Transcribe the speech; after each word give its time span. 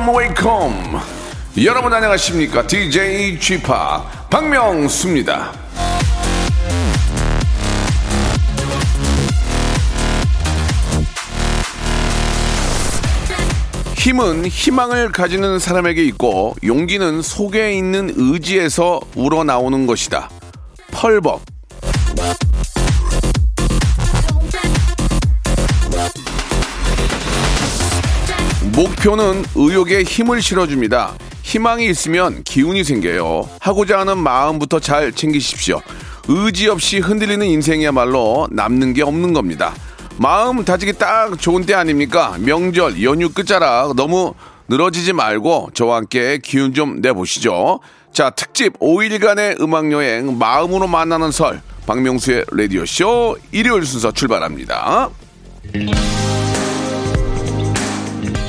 Welcome 0.00 0.16
welcome 0.16 1.00
여러분 1.64 1.92
안녕하십니까? 1.92 2.66
DJ 2.66 3.38
P 3.38 3.62
박명수입니다. 4.30 5.52
힘은 13.94 14.46
희망을 14.46 15.12
가지는 15.12 15.58
사람에게 15.58 16.02
있고 16.04 16.54
용기는 16.64 17.20
속에 17.20 17.74
있는 17.74 18.10
의지에서 18.16 19.00
우러나오는 19.14 19.86
것이다. 19.86 20.30
펄벅 20.92 21.49
목표는 28.80 29.44
의욕에 29.54 30.04
힘을 30.04 30.40
실어줍니다. 30.40 31.12
희망이 31.42 31.86
있으면 31.90 32.42
기운이 32.44 32.82
생겨요. 32.82 33.46
하고자 33.60 33.98
하는 33.98 34.16
마음부터 34.16 34.80
잘 34.80 35.12
챙기십시오. 35.12 35.82
의지 36.28 36.66
없이 36.68 36.98
흔들리는 36.98 37.46
인생이야말로 37.46 38.48
남는 38.50 38.94
게 38.94 39.02
없는 39.02 39.34
겁니다. 39.34 39.74
마음 40.16 40.64
다지기 40.64 40.94
딱 40.94 41.38
좋은 41.38 41.66
때 41.66 41.74
아닙니까? 41.74 42.38
명절, 42.40 43.02
연휴 43.02 43.28
끝자락 43.28 43.96
너무 43.96 44.32
늘어지지 44.68 45.12
말고 45.12 45.72
저와 45.74 45.96
함께 45.96 46.38
기운 46.42 46.72
좀 46.72 47.02
내보시죠. 47.02 47.80
자, 48.14 48.30
특집 48.30 48.78
5일간의 48.78 49.60
음악여행 49.60 50.38
마음으로 50.38 50.86
만나는 50.86 51.32
설 51.32 51.60
박명수의 51.86 52.46
라디오쇼 52.50 53.36
일요일 53.52 53.84
순서 53.84 54.10
출발합니다. 54.10 55.10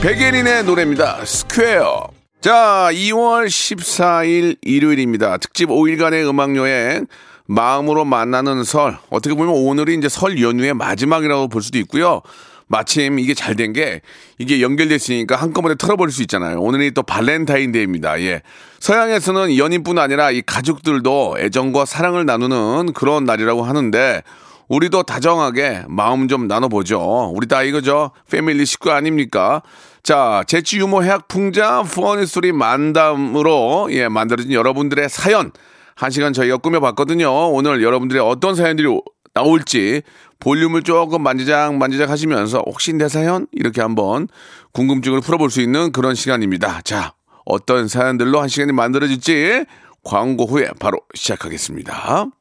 백예린의 0.02 0.64
노래입니다. 0.64 1.24
Square. 1.24 2.08
자, 2.42 2.90
2월 2.92 3.46
14일 3.46 4.58
일요일입니다. 4.64 5.38
특집 5.38 5.70
5일간의 5.70 6.28
음악 6.28 6.56
여행. 6.56 7.06
마음으로 7.46 8.04
만나는 8.04 8.64
설. 8.64 8.98
어떻게 9.12 9.36
보면 9.36 9.54
오늘이 9.54 9.94
이제 9.96 10.10
설 10.10 10.42
연휴의 10.42 10.74
마지막이라고 10.74 11.50
볼 11.50 11.62
수도 11.62 11.78
있고요. 11.80 12.22
마침 12.68 13.20
이게 13.20 13.34
잘 13.36 13.56
된 13.56 13.74
게 13.74 14.02
이게 14.40 14.62
연결됐으니까 14.62 15.36
한꺼번에 15.36 15.76
털어버릴 15.76 16.12
수 16.12 16.22
있잖아요. 16.24 16.60
오늘이 16.62 16.92
또 16.92 17.04
발렌타인데이입니다. 17.04 18.22
예. 18.22 18.42
서양에서는 18.80 19.58
연인뿐 19.58 20.00
아니라 20.00 20.32
이 20.32 20.42
가족들도 20.42 21.36
애정과 21.38 21.86
사랑을 21.86 22.26
나누는 22.26 22.94
그런 22.94 23.26
날이라고 23.26 23.64
하는데 23.64 24.24
우리도 24.70 25.04
다정하게 25.04 25.84
마음 25.90 26.30
좀 26.30 26.48
나눠보죠. 26.48 27.34
우리 27.36 27.46
다 27.48 27.62
이거죠. 27.62 28.12
family 28.32 28.66
식구 28.66 28.92
아닙니까? 28.92 29.62
자, 30.04 30.44
재치 30.48 30.78
유머 30.80 31.02
해학 31.02 31.28
풍자 31.28 31.84
푸어니 31.84 32.26
소리 32.26 32.52
만담으로 32.52 33.90
예, 33.92 34.08
만들어진 34.08 34.52
여러분들의 34.52 35.10
사연 35.10 35.52
한 35.96 36.10
시간 36.10 36.34
저희가 36.34 36.58
꾸며봤거든요. 36.58 37.30
오늘 37.52 37.84
여러분들의 37.84 38.22
어떤 38.22 38.56
사연들이 38.56 38.88
오- 38.88 39.04
나올지 39.34 40.02
볼륨을 40.40 40.82
조금 40.82 41.22
만지작 41.22 41.76
만지작 41.76 42.10
하시면서 42.10 42.64
혹시 42.66 42.94
내 42.94 43.08
사연 43.08 43.46
이렇게 43.52 43.80
한번 43.82 44.28
궁금증을 44.74 45.22
풀어볼 45.22 45.50
수 45.52 45.62
있는 45.62 45.92
그런 45.92 46.16
시간입니다. 46.16 46.82
자, 46.82 47.14
어떤 47.46 47.88
사연들로 47.88 48.42
한 48.42 48.48
시간이 48.50 48.72
만들어질지 48.74 49.66
광고 50.04 50.46
후에 50.48 50.70
바로 50.80 51.00
시작하겠습니다. 51.14 52.26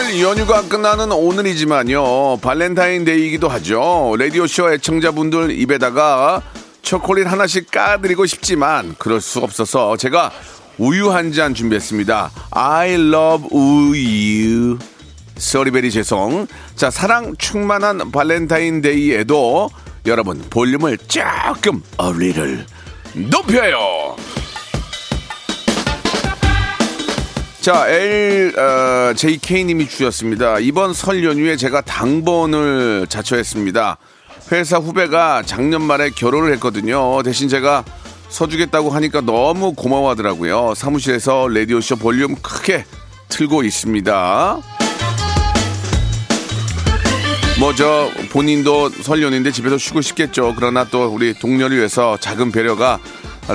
설 0.00 0.18
연휴가 0.22 0.62
끝나는 0.62 1.12
오늘이지만요. 1.12 2.38
발렌타인데이이기도 2.38 3.50
하죠. 3.50 4.16
라디오쇼 4.18 4.72
애청자분들 4.72 5.50
입에다가 5.50 6.40
초콜릿 6.80 7.30
하나씩 7.30 7.70
까드리고 7.70 8.24
싶지만 8.24 8.94
그럴 8.98 9.20
수 9.20 9.40
없어서 9.40 9.98
제가 9.98 10.32
우유 10.78 11.12
한 11.12 11.32
잔 11.32 11.52
준비했습니다. 11.52 12.30
I 12.50 12.94
love 12.94 13.48
우유. 13.50 14.78
Sorry 15.36 15.66
very 15.66 15.90
죄송. 15.90 16.46
자, 16.76 16.90
사랑 16.90 17.36
충만한 17.36 18.10
발렌타인데이에도 18.10 19.68
여러분 20.06 20.38
볼륨을 20.48 20.96
조금 21.08 21.82
어리를 21.98 22.64
높여요. 23.12 24.16
자, 27.60 27.86
L, 27.88 28.54
어, 28.58 29.12
JK님이 29.14 29.86
주셨습니다. 29.86 30.58
이번 30.60 30.94
설 30.94 31.22
연휴에 31.24 31.56
제가 31.56 31.82
당번을 31.82 33.06
자처했습니다. 33.08 33.98
회사 34.52 34.78
후배가 34.78 35.42
작년 35.44 35.82
말에 35.82 36.08
결혼을 36.10 36.52
했거든요. 36.54 37.22
대신 37.22 37.48
제가 37.50 37.84
서주겠다고 38.30 38.90
하니까 38.90 39.20
너무 39.20 39.74
고마워하더라고요. 39.74 40.72
사무실에서 40.74 41.48
라디오쇼 41.48 41.96
볼륨 41.96 42.34
크게 42.36 42.84
틀고 43.28 43.62
있습니다. 43.64 44.58
뭐 47.58 47.74
저 47.74 48.10
본인도 48.30 48.88
설 48.88 49.22
연휴인데 49.22 49.52
집에서 49.52 49.76
쉬고 49.76 50.00
싶겠죠. 50.00 50.54
그러나 50.56 50.84
또 50.84 51.08
우리 51.08 51.34
동료를 51.34 51.76
위해서 51.76 52.16
작은 52.16 52.52
배려가 52.52 52.98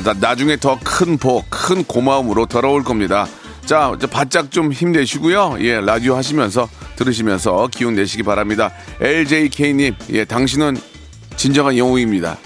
나, 0.04 0.14
나중에 0.14 0.58
더 0.58 0.78
큰 0.84 1.18
복, 1.18 1.50
큰 1.50 1.84
고마움으로 1.84 2.46
돌아올 2.46 2.84
겁니다. 2.84 3.26
자, 3.66 3.98
저 4.00 4.06
바짝 4.06 4.52
좀 4.52 4.72
힘내시고요. 4.72 5.58
예, 5.62 5.82
라디오 5.82 6.16
하시면서 6.16 6.70
들으시면서 6.98 7.68
기운 7.72 7.96
내시기 7.96 8.22
바랍니다. 8.22 8.72
LJK님, 9.02 9.96
예, 10.12 10.26
당신은 10.26 10.78
진정한 11.36 11.76
영웅입니다. 11.76 12.38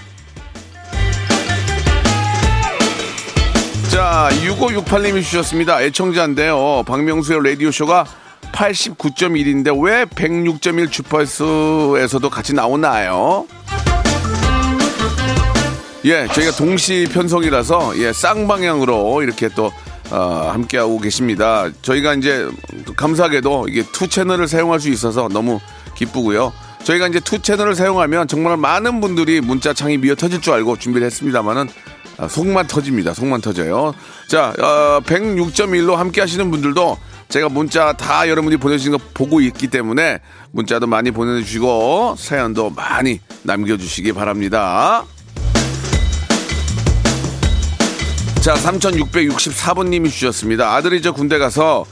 자, 3.90 4.28
6568님이 4.32 5.22
주셨습니다. 5.22 5.82
애청자인데요. 5.82 6.84
박명수의 6.86 7.44
라디오쇼가 7.44 8.06
89.1인데 8.52 9.78
왜 9.84 10.06
106.1 10.06 10.90
주파수에서도 10.90 12.30
같이 12.30 12.54
나오나요? 12.54 13.46
예, 16.06 16.26
저희가 16.28 16.52
동시 16.52 17.06
편성이라서 17.12 17.98
예, 17.98 18.12
쌍방향으로 18.14 19.22
이렇게 19.22 19.50
또 19.50 19.70
어, 20.10 20.50
함께하고 20.52 20.98
계십니다. 21.00 21.68
저희가 21.82 22.14
이제 22.14 22.48
감사하게도 22.96 23.66
이게 23.68 23.84
two 23.92 24.08
채널을 24.08 24.48
사용할 24.48 24.80
수 24.80 24.88
있어서 24.88 25.28
너무 25.28 25.60
기쁘고요. 25.94 26.52
저희가 26.84 27.08
이제 27.08 27.20
two 27.20 27.40
채널을 27.40 27.74
사용하면 27.74 28.26
정말 28.26 28.56
많은 28.56 29.00
분들이 29.00 29.40
문자 29.40 29.72
창이 29.72 29.98
미어 29.98 30.14
터질 30.14 30.40
줄 30.40 30.54
알고 30.54 30.76
준비를 30.78 31.06
했습니다만은 31.06 31.68
아, 32.18 32.28
속만 32.28 32.66
터집니다. 32.66 33.14
속만 33.14 33.40
터져요. 33.40 33.94
자, 34.28 34.52
어, 34.58 35.00
106.1로 35.04 35.94
함께 35.94 36.20
하시는 36.20 36.50
분들도 36.50 36.98
제가 37.28 37.48
문자 37.48 37.92
다 37.92 38.28
여러분이 38.28 38.56
보내주신 38.56 38.92
거 38.92 38.98
보고 39.14 39.40
있기 39.40 39.68
때문에 39.68 40.18
문자도 40.50 40.86
많이 40.86 41.12
보내주시고 41.12 42.16
사연도 42.18 42.70
많이 42.70 43.20
남겨주시기 43.44 44.12
바랍니다. 44.12 45.04
자, 48.40 48.54
3664번님이 48.54 50.10
주셨습니다. 50.10 50.74
아들이 50.74 51.02
저 51.02 51.12
군대 51.12 51.36
가서 51.36 51.84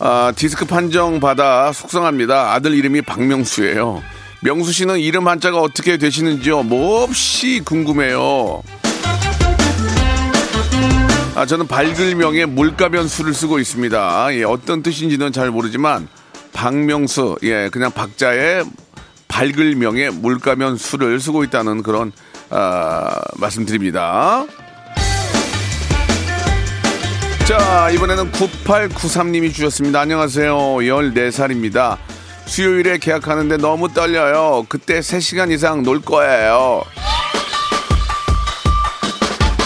아, 0.00 0.32
디스크 0.34 0.64
판정 0.64 1.20
받아 1.20 1.70
속상합니다. 1.72 2.52
아들 2.52 2.74
이름이 2.74 3.02
박명수예요. 3.02 4.02
명수 4.42 4.72
씨는 4.72 4.98
이름 4.98 5.28
한자가 5.28 5.60
어떻게 5.60 5.96
되시는지요? 5.96 6.64
몹시 6.64 7.62
궁금해요. 7.64 8.62
아, 11.36 11.46
저는 11.46 11.68
발글명에 11.68 12.46
물가변수를 12.46 13.32
쓰고 13.32 13.60
있습니다. 13.60 14.34
예, 14.34 14.42
어떤 14.42 14.82
뜻인지는 14.82 15.30
잘 15.30 15.52
모르지만 15.52 16.08
박명수, 16.52 17.36
예, 17.44 17.68
그냥 17.70 17.92
박자의 17.92 18.64
밝을 19.28 19.76
명의 19.76 20.10
물가면 20.10 20.76
술을 20.76 21.20
쓰고 21.20 21.44
있다는 21.44 21.84
그런, 21.84 22.10
아, 22.50 23.20
말씀드립니다. 23.36 24.44
자, 27.46 27.90
이번에는 27.90 28.32
9893님이 28.32 29.52
주셨습니다. 29.52 30.00
안녕하세요. 30.00 30.56
14살입니다. 30.56 31.98
수요일에 32.46 32.96
계약하는데 32.96 33.58
너무 33.58 33.92
떨려요. 33.92 34.64
그때 34.66 35.00
3시간 35.00 35.52
이상 35.52 35.82
놀 35.82 36.00
거예요. 36.00 36.82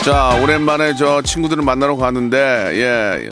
자, 0.05 0.37
오랜만에 0.43 0.97
저 0.97 1.23
친구들을 1.23 1.63
만나러 1.63 1.97
가는데, 1.97 2.39
예. 2.75 3.31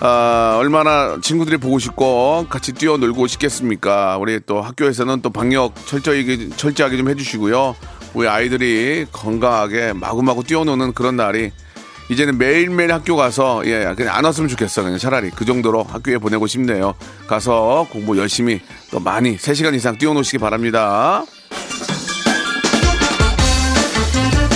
아, 0.00 0.56
얼마나 0.58 1.18
친구들이 1.22 1.56
보고 1.56 1.78
싶고 1.78 2.46
같이 2.50 2.72
뛰어놀고 2.72 3.28
싶겠습니까? 3.28 4.18
우리 4.18 4.40
또 4.44 4.62
학교에서는 4.62 5.22
또 5.22 5.30
방역 5.30 5.74
철저히, 5.86 6.50
철저하게 6.56 6.96
좀 6.96 7.08
해주시고요. 7.08 7.76
우리 8.14 8.26
아이들이 8.26 9.06
건강하게 9.12 9.92
마구마구 9.92 10.42
뛰어노는 10.42 10.92
그런 10.92 11.16
날이 11.16 11.52
이제는 12.08 12.38
매일매일 12.38 12.92
학교 12.92 13.16
가서 13.16 13.62
예 13.66 13.92
그냥 13.96 14.14
안 14.14 14.24
왔으면 14.24 14.48
좋겠어. 14.48 14.82
그냥 14.82 14.98
차라리 14.98 15.30
그 15.30 15.44
정도로 15.44 15.82
학교에 15.82 16.18
보내고 16.18 16.46
싶네요. 16.46 16.94
가서 17.26 17.86
공부 17.90 18.16
열심히 18.16 18.60
또 18.90 19.00
많이 19.00 19.36
3시간 19.36 19.74
이상 19.74 19.98
뛰어노시기 19.98 20.38
바랍니다. 20.38 21.24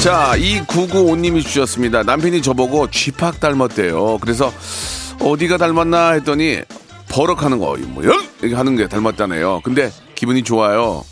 자 0.02 0.32
2995님이 0.36 1.42
주셨습니다. 1.42 2.02
남편이 2.04 2.40
저보고 2.40 2.90
쥐팍 2.90 3.40
닮았대요. 3.40 4.18
그래서 4.20 4.52
어디가 5.20 5.58
닮았나 5.58 6.12
했더니 6.12 6.60
버럭하는 7.10 7.58
거 7.58 7.76
뭐야 7.76 8.10
이렇게 8.40 8.54
하는 8.54 8.76
게 8.76 8.88
닮았다네요. 8.88 9.60
근데 9.64 9.90
기분이 10.14 10.42
좋아요 10.44 11.04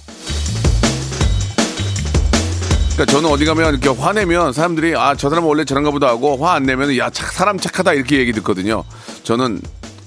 그러니까 2.98 3.12
저는 3.16 3.30
어디 3.30 3.44
가면 3.44 3.78
이렇게 3.80 3.88
화내면 3.88 4.52
사람들이 4.52 4.96
아 4.96 5.14
저 5.16 5.28
사람 5.30 5.44
은 5.44 5.48
원래 5.48 5.64
저런가 5.64 5.92
보다 5.92 6.08
하고 6.08 6.36
화 6.44 6.54
안 6.54 6.64
내면 6.64 6.96
야 6.96 7.08
착- 7.10 7.30
사람 7.32 7.56
착하다 7.56 7.92
이렇게 7.92 8.18
얘기 8.18 8.32
듣거든요. 8.32 8.82
저는 9.22 9.60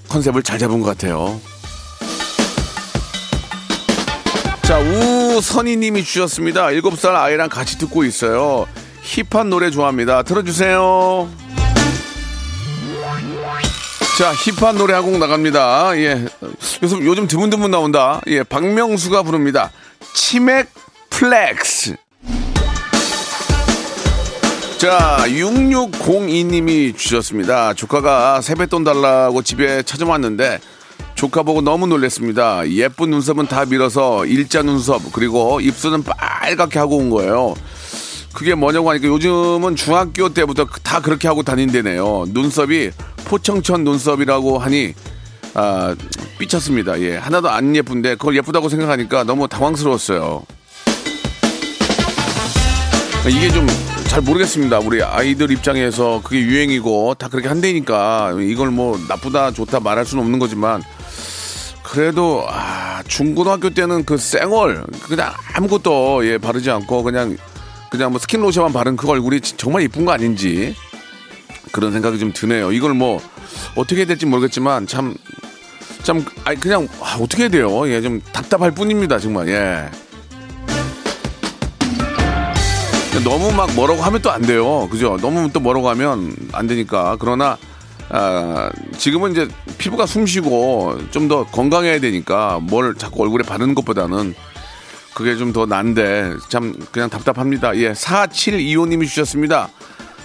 컨셉을 0.10 0.44
잘 0.44 0.60
잡은 0.60 0.82
것 0.82 0.88
같아요. 0.88 1.40
자 4.64 4.78
우선희님이 4.80 6.04
주셨습니다. 6.04 6.68
7살 6.68 7.16
아이랑 7.16 7.48
같이 7.48 7.78
듣고 7.78 8.04
있어요. 8.04 8.68
힙한 9.04 9.50
노래 9.50 9.72
좋아합니다. 9.72 10.24
들어주세요. 10.24 11.30
자, 14.18 14.34
힙한 14.34 14.78
노래 14.78 14.94
한 14.94 15.04
곡 15.06 15.18
나갑니다. 15.18 15.98
예. 15.98 16.26
요즘, 16.84 17.04
요즘 17.06 17.28
드문드문 17.28 17.72
나온다. 17.72 18.22
예, 18.28 18.44
박명수가 18.44 19.24
부릅니다. 19.24 19.72
치맥 20.14 20.70
flex. 21.10 21.96
자, 24.82 25.26
6602님이 25.28 26.98
주셨습니다. 26.98 27.76
조카가 27.76 28.42
세뱃돈 28.42 28.84
달라고 28.84 29.44
집에 29.44 29.84
찾아왔는데 29.84 30.60
조카 31.14 31.44
보고 31.44 31.62
너무 31.62 31.86
놀랐습니다. 31.86 32.68
예쁜 32.72 33.12
눈썹은 33.12 33.46
다 33.46 33.64
밀어서 33.66 34.26
일자 34.26 34.64
눈썹 34.64 35.00
그리고 35.14 35.62
입술은 35.62 36.02
빨갛게 36.02 36.80
하고 36.80 36.98
온 36.98 37.12
거예요. 37.12 37.54
그게 38.34 38.56
뭐냐고 38.56 38.90
하니까 38.90 39.08
요즘은 39.08 39.76
중학교 39.76 40.30
때부터 40.30 40.66
다 40.82 41.00
그렇게 41.00 41.28
하고 41.28 41.44
다닌대네요. 41.44 42.26
눈썹이 42.30 42.90
포청천 43.26 43.84
눈썹이라고 43.84 44.58
하니 44.58 44.96
아, 45.54 45.96
삐쳤습니다. 46.40 47.00
예. 47.02 47.18
하나도 47.18 47.52
안 47.52 47.76
예쁜데 47.76 48.16
그걸 48.16 48.36
예쁘다고 48.36 48.68
생각하니까 48.68 49.26
너무 49.26 49.48
당황스러웠어요. 49.48 50.44
이게 53.30 53.52
좀 53.52 53.68
잘 54.12 54.22
모르겠습니다. 54.24 54.80
우리 54.80 55.02
아이들 55.02 55.52
입장에서 55.52 56.20
그게 56.22 56.42
유행이고 56.42 57.16
다 57.16 57.30
그렇게 57.30 57.48
한다니까 57.48 58.34
이걸 58.42 58.70
뭐 58.70 59.00
나쁘다 59.08 59.52
좋다 59.52 59.80
말할 59.80 60.06
수는 60.06 60.24
없는 60.26 60.38
거지만 60.38 60.84
그래도 61.82 62.46
아, 62.50 63.02
중고등학교 63.08 63.70
때는 63.70 64.04
그 64.04 64.18
쌩얼 64.18 64.86
그냥 65.04 65.32
아무것도 65.54 66.28
예 66.28 66.38
바르지 66.38 66.70
않고 66.72 67.04
그냥 67.04 67.38
그냥 67.90 68.12
뭐 68.12 68.20
스킨 68.20 68.42
로션만 68.42 68.74
바른 68.74 68.98
그 68.98 69.08
얼굴이 69.10 69.40
지- 69.40 69.56
정말 69.56 69.84
이쁜 69.84 70.04
거 70.04 70.12
아닌지 70.12 70.76
그런 71.72 71.94
생각이 71.94 72.20
좀 72.20 72.34
드네요. 72.34 72.74
이걸 72.74 72.94
뭐 72.94 73.22
어떻게 73.76 73.98
해야 74.02 74.06
될지 74.08 74.26
모르겠지만 74.26 74.88
참 74.88 75.16
참 76.04 76.26
아니 76.46 76.60
그냥 76.60 76.88
아, 77.00 77.16
어떻게 77.22 77.44
해야 77.44 77.50
돼요? 77.50 77.88
예, 77.88 78.02
좀 78.02 78.20
답답할 78.34 78.72
뿐입니다, 78.72 79.20
정말. 79.20 79.48
예. 79.50 79.88
너무 83.24 83.52
막 83.52 83.72
뭐라고 83.76 84.02
하면 84.02 84.22
또 84.22 84.32
안 84.32 84.42
돼요. 84.42 84.88
그죠? 84.90 85.18
너무 85.22 85.50
또 85.52 85.60
뭐라고 85.60 85.90
하면 85.90 86.34
안 86.54 86.68
되니까. 86.68 87.18
그러나, 87.20 87.58
아, 88.10 88.70
지금은 88.98 89.32
이제 89.32 89.48
피부가 89.78 90.06
숨 90.06 90.26
쉬고 90.26 90.98
좀 91.12 91.28
더 91.28 91.46
건강해야 91.46 92.00
되니까 92.00 92.60
뭘 92.62 92.96
자꾸 92.96 93.22
얼굴에 93.24 93.44
바르는 93.44 93.76
것보다는 93.76 94.34
그게 95.14 95.36
좀 95.36 95.54
더 95.54 95.66
난데 95.66 96.34
참 96.50 96.74
그냥 96.92 97.10
답답합니다. 97.10 97.76
예. 97.78 97.92
4725님이 97.92 99.08
주셨습니다. 99.08 99.70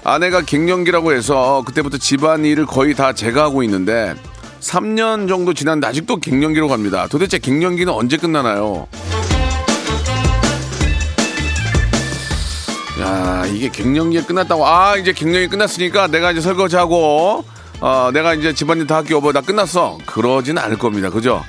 아내가 0.05 0.41
갱년기라고 0.43 1.13
해서 1.13 1.65
그때부터 1.67 1.99
집안일을 1.99 2.67
거의 2.67 2.95
다 2.95 3.13
제가 3.13 3.43
하고 3.45 3.63
있는데 3.65 4.15
3년 4.61 5.29
정도 5.29 5.53
지났는데 5.53 5.89
아직도 5.89 6.17
갱년기로 6.17 6.69
갑니다. 6.69 7.09
도대체 7.09 7.39
갱년기는 7.39 7.93
언제 7.93 8.17
끝나나요? 8.17 8.87
야, 13.01 13.45
이게 13.47 13.69
갱년기가 13.69 14.27
끝났다고. 14.27 14.67
아, 14.67 14.97
이제 14.97 15.13
갱년기 15.13 15.49
끝났으니까 15.49 16.07
내가 16.07 16.33
이제 16.33 16.41
설거지하고, 16.41 17.45
어, 17.81 18.11
내가 18.13 18.35
이제 18.35 18.55
집안일 18.55 18.87
다 18.87 19.03
여보, 19.11 19.33
나 19.33 19.43
끝났어. 19.43 19.99
그러진 20.07 20.57
않을 20.57 20.79
겁니다. 20.79 21.11
그죠? 21.11 21.45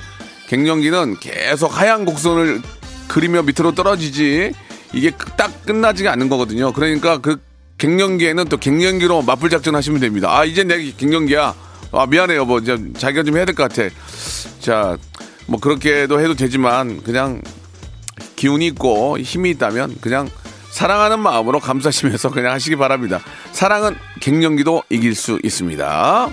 갱년기는 0.48 1.16
계속 1.20 1.78
하얀 1.78 2.04
곡선을 2.04 2.60
그리며 3.06 3.42
밑으로 3.42 3.72
떨어지지, 3.74 4.52
이게 4.92 5.10
그- 5.10 5.30
딱 5.32 5.64
끝나지가 5.64 6.12
않는 6.12 6.28
거거든요. 6.28 6.72
그러니까 6.72 7.18
그 7.18 7.40
갱년기에는 7.78 8.46
또 8.48 8.56
갱년기로 8.58 9.22
맞불 9.22 9.48
작전 9.50 9.74
하시면 9.74 10.00
됩니다. 10.00 10.36
아, 10.36 10.44
이제 10.44 10.64
내가 10.64 10.82
갱년기야. 10.98 11.54
아, 11.92 12.06
미안해, 12.06 12.36
여보. 12.36 12.58
이제 12.58 12.76
자기가 12.98 13.22
좀 13.22 13.36
해야 13.38 13.46
될 13.46 13.54
것 13.54 13.72
같아. 13.72 13.88
자, 14.60 14.98
뭐 15.46 15.58
그렇게도 15.58 16.20
해도 16.20 16.34
되지만, 16.34 17.02
그냥 17.02 17.40
기운이 18.36 18.66
있고 18.66 19.18
힘이 19.18 19.50
있다면 19.50 19.96
그냥 20.02 20.28
사랑하는 20.78 21.18
마음으로 21.18 21.58
감사시면서 21.58 22.30
그냥 22.30 22.52
하시기 22.52 22.76
바랍니다. 22.76 23.18
사랑은 23.50 23.96
갱년기도 24.20 24.84
이길 24.90 25.16
수 25.16 25.40
있습니다. 25.42 26.28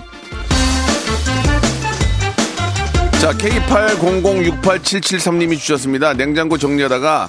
자, 3.20 3.32
K80068773님이 3.32 5.58
주셨습니다. 5.58 6.12
냉장고 6.12 6.58
정리하다가 6.58 7.28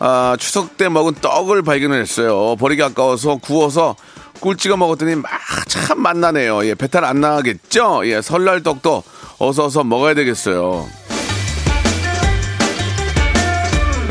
아, 0.00 0.36
추석 0.38 0.76
때 0.76 0.90
먹은 0.90 1.14
떡을 1.22 1.62
발견을 1.62 2.02
했어요. 2.02 2.54
버리기 2.56 2.82
아까워서 2.82 3.36
구워서 3.36 3.96
꿀 4.38 4.58
찍어 4.58 4.76
먹었더니 4.76 5.14
막 5.14 5.30
참 5.68 6.02
맛나네요. 6.02 6.66
예, 6.66 6.74
배탈 6.74 7.02
안 7.02 7.22
나겠죠? 7.22 8.02
예, 8.04 8.20
설날 8.20 8.62
떡도 8.62 9.02
어서 9.38 9.64
어서 9.64 9.84
먹어야 9.84 10.12
되겠어요. 10.12 10.86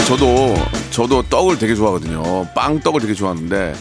저도 0.07 0.55
저도 0.97 1.21
떡을 1.29 1.59
되게 1.59 1.75
좋아하거든요. 1.75 2.47
빵떡을 2.55 3.01
되게 3.01 3.13
좋아하는데 3.13 3.75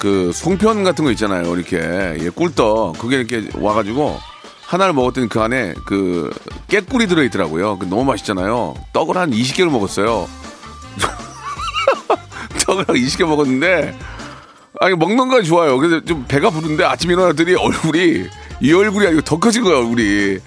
그 0.00 0.32
송편 0.34 0.82
같은 0.82 1.04
거 1.04 1.12
있잖아요. 1.12 1.54
이렇게 1.54 1.76
예, 2.18 2.30
꿀떡 2.30 2.98
그게 2.98 3.18
이렇게 3.18 3.48
와가지고 3.54 4.18
하나를 4.66 4.92
먹었더니 4.92 5.28
그 5.28 5.40
안에 5.40 5.72
그 5.86 6.32
깨꿀이 6.66 7.06
들어있더라고요. 7.06 7.78
그 7.78 7.86
너무 7.86 8.02
맛있잖아요. 8.06 8.74
떡을 8.92 9.16
한 9.16 9.30
20개를 9.30 9.70
먹었어요. 9.70 10.28
떡을 12.66 12.86
한 12.88 12.96
20개 12.96 13.24
먹었는데 13.24 13.96
아니 14.80 14.96
먹는 14.96 15.28
건 15.28 15.44
좋아요. 15.44 15.78
그래서 15.78 16.04
좀 16.04 16.24
배가 16.26 16.50
부른데 16.50 16.82
아침 16.82 17.12
일어나더니 17.12 17.54
얼굴이 17.54 18.26
이 18.62 18.72
얼굴이 18.72 19.06
아니고 19.06 19.22
더 19.22 19.38
커진 19.38 19.64
거야 19.64 19.78
얼굴이. 19.78 20.38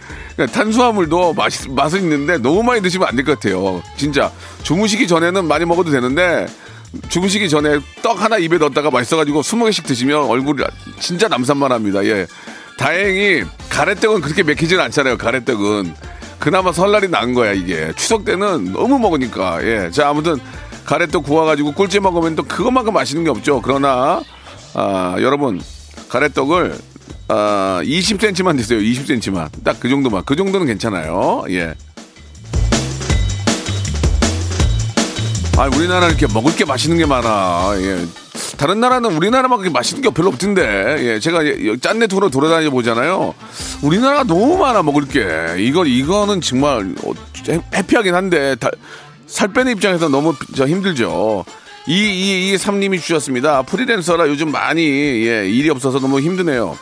탄수화물도 0.51 1.33
맛 1.33 1.51
맛은 1.69 2.01
있는데 2.03 2.37
너무 2.37 2.63
많이 2.63 2.81
드시면 2.81 3.07
안 3.07 3.15
될 3.15 3.23
것 3.25 3.39
같아요. 3.39 3.81
진짜 3.97 4.31
주무시기 4.63 5.07
전에는 5.07 5.45
많이 5.45 5.65
먹어도 5.65 5.91
되는데 5.91 6.47
주무시기 7.09 7.49
전에 7.49 7.79
떡 8.01 8.21
하나 8.21 8.37
입에 8.37 8.57
넣었다가 8.57 8.89
맛있어가지고 8.89 9.41
20개씩 9.41 9.85
드시면 9.85 10.23
얼굴이 10.25 10.63
진짜 10.99 11.27
남산만합니다. 11.27 12.05
예. 12.05 12.25
다행히 12.77 13.43
가래떡은 13.69 14.21
그렇게 14.21 14.43
맥히지는 14.43 14.83
않잖아요. 14.85 15.17
가래떡은 15.17 15.93
그나마 16.39 16.71
설날이 16.71 17.07
난 17.09 17.33
거야 17.33 17.53
이게 17.53 17.91
추석 17.95 18.23
때는 18.25 18.73
너무 18.73 18.97
먹으니까 18.99 19.63
예. 19.65 19.89
자 19.91 20.09
아무튼 20.09 20.37
가래떡 20.85 21.23
구워가지고 21.23 21.73
꿀찜 21.73 22.03
먹으면 22.03 22.35
또 22.35 22.43
그것만큼 22.43 22.93
맛있는 22.93 23.23
게 23.25 23.29
없죠. 23.29 23.61
그러나 23.61 24.21
아, 24.73 25.15
여러분 25.19 25.61
가래떡을 26.09 26.77
아, 27.27 27.81
20cm만 27.83 28.57
됐어요. 28.57 28.79
20cm만. 28.79 29.49
딱 29.63 29.77
그 29.79 29.89
정도만. 29.89 30.23
그 30.25 30.35
정도는 30.35 30.67
괜찮아요. 30.67 31.43
예. 31.49 31.73
아, 35.57 35.67
우리나라 35.75 36.07
이렇게 36.07 36.27
먹을 36.27 36.55
게 36.55 36.65
맛있는 36.65 36.97
게 36.97 37.05
많아. 37.05 37.71
예. 37.77 38.05
다른 38.57 38.79
나라는 38.79 39.15
우리나라만큼 39.15 39.71
맛있는 39.73 40.01
게 40.01 40.09
별로 40.13 40.29
없던데. 40.29 40.95
예, 40.99 41.19
제가 41.19 41.39
짠내 41.81 42.07
투로 42.07 42.29
돌아다녀 42.29 42.69
보잖아요. 42.69 43.33
우리나라 43.81 44.23
너무 44.23 44.57
많아 44.57 44.83
먹을 44.83 45.07
게. 45.07 45.25
이거 45.61 45.85
이거는 45.85 46.41
정말 46.41 46.93
어, 47.03 47.11
해피하긴 47.73 48.13
한데 48.15 48.55
다, 48.55 48.69
살 49.27 49.49
빼는 49.51 49.73
입장에서 49.73 50.09
너무 50.09 50.35
저 50.55 50.67
힘들죠. 50.67 51.43
이이이 51.87 52.57
삼님이 52.57 52.99
주셨습니다. 52.99 53.61
프리랜서라 53.63 54.27
요즘 54.27 54.51
많이 54.51 54.81
예, 54.81 55.47
일이 55.49 55.69
없어서 55.69 55.99
너무 55.99 56.19
힘드네요. 56.19 56.77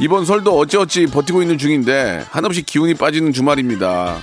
이번 0.00 0.24
설도 0.24 0.58
어찌어찌 0.58 1.06
버티고 1.06 1.42
있는 1.42 1.58
중인데 1.58 2.24
한없이 2.30 2.62
기운이 2.62 2.94
빠지는 2.94 3.32
주말입니다. 3.32 4.16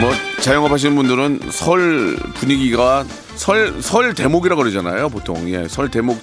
뭐 0.00 0.12
자영업 0.40 0.70
하시는 0.70 0.94
분들은 0.94 1.40
설 1.50 2.16
분위기가 2.34 3.04
설 3.36 3.80
설 3.80 4.14
대목이라 4.14 4.56
그러잖아요 4.56 5.08
보통. 5.08 5.48
예설 5.48 5.90
대목. 5.90 6.20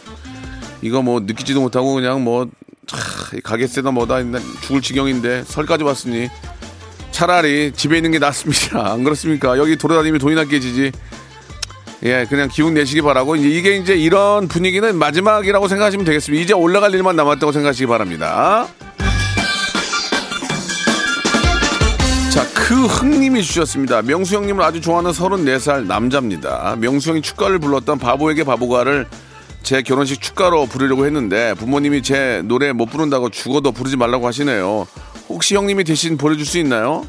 이거 0.81 1.01
뭐 1.01 1.19
느끼지도 1.21 1.61
못하고 1.61 1.95
그냥 1.95 2.23
뭐 2.23 2.47
차, 2.85 2.97
가게세나 3.43 3.91
뭐다 3.91 4.21
난 4.23 4.41
죽을 4.61 4.81
지경인데 4.81 5.43
설까지 5.45 5.83
왔으니 5.83 6.29
차라리 7.11 7.71
집에 7.71 7.97
있는 7.97 8.11
게 8.11 8.19
낫습니다. 8.19 8.91
안 8.93 9.03
그렇습니까? 9.03 9.57
여기 9.57 9.77
돌아다니면 9.77 10.19
돈이나 10.19 10.43
깨지지 10.43 10.91
예 12.03 12.25
그냥 12.29 12.49
기운 12.51 12.73
내시기 12.73 13.01
바라고 13.01 13.35
이제 13.35 13.49
이게 13.49 13.77
이제 13.77 13.95
이런 13.95 14.47
분위기는 14.47 14.95
마지막이라고 14.95 15.67
생각하시면 15.67 16.05
되겠습니다 16.05 16.43
이제 16.43 16.53
올라갈 16.53 16.93
일만 16.93 17.15
남았다고 17.15 17.51
생각하시기 17.51 17.87
바랍니다. 17.87 18.67
자, 22.35 22.45
그 22.53 22.85
흥님이 22.85 23.43
주셨습니다. 23.43 24.01
명수 24.01 24.35
형님을 24.35 24.61
아주 24.61 24.81
좋아하는 24.81 25.11
34살 25.11 25.85
남자입니다. 25.85 26.75
명수 26.79 27.11
형이 27.11 27.21
축가를 27.21 27.59
불렀던 27.59 27.97
바보에게 27.97 28.43
바보가를 28.43 29.07
제 29.63 29.81
결혼식 29.81 30.21
축가로 30.21 30.65
부르려고 30.65 31.05
했는데 31.05 31.53
부모님이 31.53 32.03
제 32.03 32.41
노래 32.43 32.73
못 32.73 32.87
부른다고 32.87 33.29
죽어도 33.29 33.71
부르지 33.71 33.95
말라고 33.95 34.27
하시네요. 34.27 34.85
혹시 35.29 35.55
형님이 35.55 35.85
대신 35.85 36.17
보내줄 36.17 36.45
수 36.45 36.57
있나요? 36.59 37.07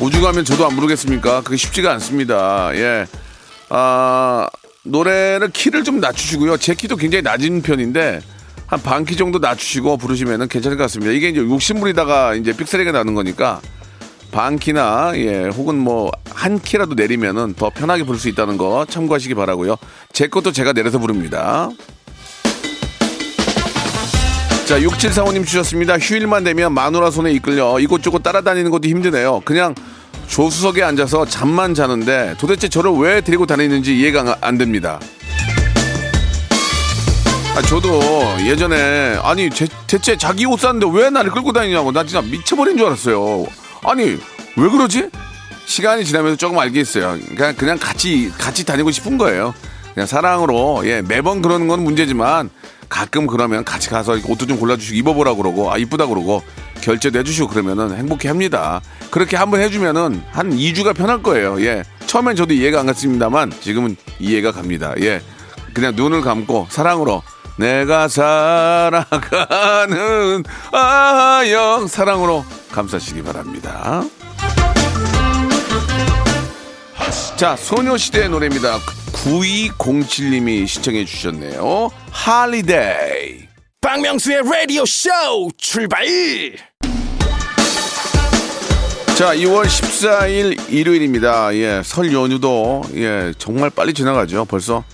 오죽하면 0.00 0.44
저도 0.44 0.66
안 0.66 0.74
부르겠습니까? 0.76 1.42
그게 1.42 1.56
쉽지가 1.56 1.92
않습니다. 1.94 2.70
예. 2.74 3.06
아, 3.70 4.48
노래를 4.84 5.50
키를 5.50 5.84
좀 5.84 6.00
낮추시고요. 6.00 6.58
제 6.58 6.74
키도 6.74 6.96
굉장히 6.96 7.22
낮은 7.22 7.62
편인데 7.62 8.20
한 8.66 8.80
반 8.82 9.04
키 9.04 9.16
정도 9.16 9.38
낮추시고 9.38 9.96
부르시면은 9.96 10.48
괜찮을 10.48 10.76
것 10.76 10.84
같습니다. 10.84 11.12
이게 11.12 11.28
이제 11.28 11.40
욕심부리다가 11.40 12.34
이제 12.34 12.52
삑사리가 12.52 12.90
나는 12.92 13.14
거니까 13.14 13.60
반 14.32 14.58
키나 14.58 15.12
예 15.16 15.44
혹은 15.48 15.76
뭐 15.78 16.10
한 16.36 16.60
키라도 16.60 16.94
내리면은 16.94 17.54
더 17.54 17.70
편하게 17.70 18.02
부를 18.04 18.20
수 18.20 18.28
있다는 18.28 18.58
거 18.58 18.84
참고하시기 18.90 19.34
바라고요. 19.34 19.76
제 20.12 20.26
것도 20.26 20.52
제가 20.52 20.74
내려서 20.74 20.98
부릅니다. 20.98 21.70
자, 24.66 24.80
6745님 24.80 25.46
주셨습니다. 25.46 25.96
휴일만 25.98 26.42
되면 26.42 26.72
마누라 26.74 27.10
손에 27.12 27.30
이끌려 27.32 27.78
이곳저곳 27.78 28.22
따라다니는 28.22 28.70
것도 28.72 28.88
힘드네요. 28.88 29.40
그냥 29.44 29.74
조수석에 30.26 30.82
앉아서 30.82 31.24
잠만 31.26 31.72
자는데 31.72 32.34
도대체 32.38 32.68
저를 32.68 32.90
왜 32.92 33.20
데리고 33.20 33.46
다니는지 33.46 33.96
이해가 33.96 34.20
안- 34.22 34.34
안 34.40 34.58
됩니다. 34.58 34.98
아, 37.56 37.62
저도 37.62 38.00
예전에 38.44 39.18
아니 39.22 39.48
제- 39.50 39.68
대체 39.86 40.16
자기 40.16 40.44
옷 40.46 40.58
샀는데 40.60 40.86
왜 40.92 41.10
나를 41.10 41.30
끌고 41.30 41.52
다니냐고 41.52 41.92
나 41.92 42.02
진짜 42.02 42.20
미쳐버린 42.20 42.76
줄 42.76 42.86
알았어요. 42.86 43.46
아니 43.84 44.18
왜 44.56 44.68
그러지? 44.68 45.10
시간이 45.64 46.04
지나면서 46.04 46.36
조금 46.36 46.58
알겠어요. 46.58 47.18
그냥 47.36 47.54
그냥 47.54 47.78
같이 47.78 48.30
같이 48.36 48.64
다니고 48.64 48.90
싶은 48.90 49.16
거예요. 49.16 49.54
그냥 49.96 50.06
사랑으로 50.06 50.82
예 50.84 51.00
매번 51.00 51.40
그러는 51.40 51.68
건 51.68 51.82
문제지만 51.82 52.50
가끔 52.90 53.26
그러면 53.26 53.64
같이 53.64 53.88
가서 53.88 54.18
옷도 54.28 54.46
좀 54.46 54.58
골라주시고 54.58 54.94
입어보라 54.94 55.36
그러고 55.36 55.72
아 55.72 55.78
이쁘다 55.78 56.04
그러고 56.04 56.42
결제도 56.82 57.18
해주시고 57.18 57.48
그러면은 57.48 57.96
행복해 57.96 58.28
합니다. 58.28 58.82
그렇게 59.10 59.38
한번 59.38 59.62
해주면은 59.62 60.22
한 60.32 60.50
2주가 60.54 60.94
편할 60.94 61.22
거예요. 61.22 61.62
예 61.62 61.82
처음엔 62.06 62.36
저도 62.36 62.52
이해가 62.52 62.80
안 62.80 62.86
갔습니다만 62.86 63.52
지금은 63.58 63.96
이해가 64.20 64.52
갑니다. 64.52 64.92
예 65.00 65.22
그냥 65.72 65.96
눈을 65.96 66.20
감고 66.20 66.66
사랑으로 66.68 67.22
내가 67.56 68.06
살아가는 68.08 69.24
아영 70.72 71.86
사랑으로 71.86 72.44
감싸시기 72.70 73.22
바랍니다. 73.22 74.04
자, 77.36 77.56
소녀시대의 77.56 78.28
노래입니다. 78.28 78.78
9207님이 79.26 80.66
신청해 80.68 81.04
주셨네요. 81.04 81.90
Holiday. 82.10 83.46
박명수의 83.80 84.42
라디오 84.50 84.84
쇼 84.86 85.10
출발 85.58 86.04
자, 89.16 89.34
2월 89.34 89.64
14일 89.64 90.70
일요일입니다. 90.72 91.54
예, 91.54 91.80
설 91.84 92.12
연휴도 92.12 92.82
예, 92.94 93.32
정말 93.38 93.70
빨리 93.70 93.94
지나가죠. 93.94 94.44
벌써 94.44 94.84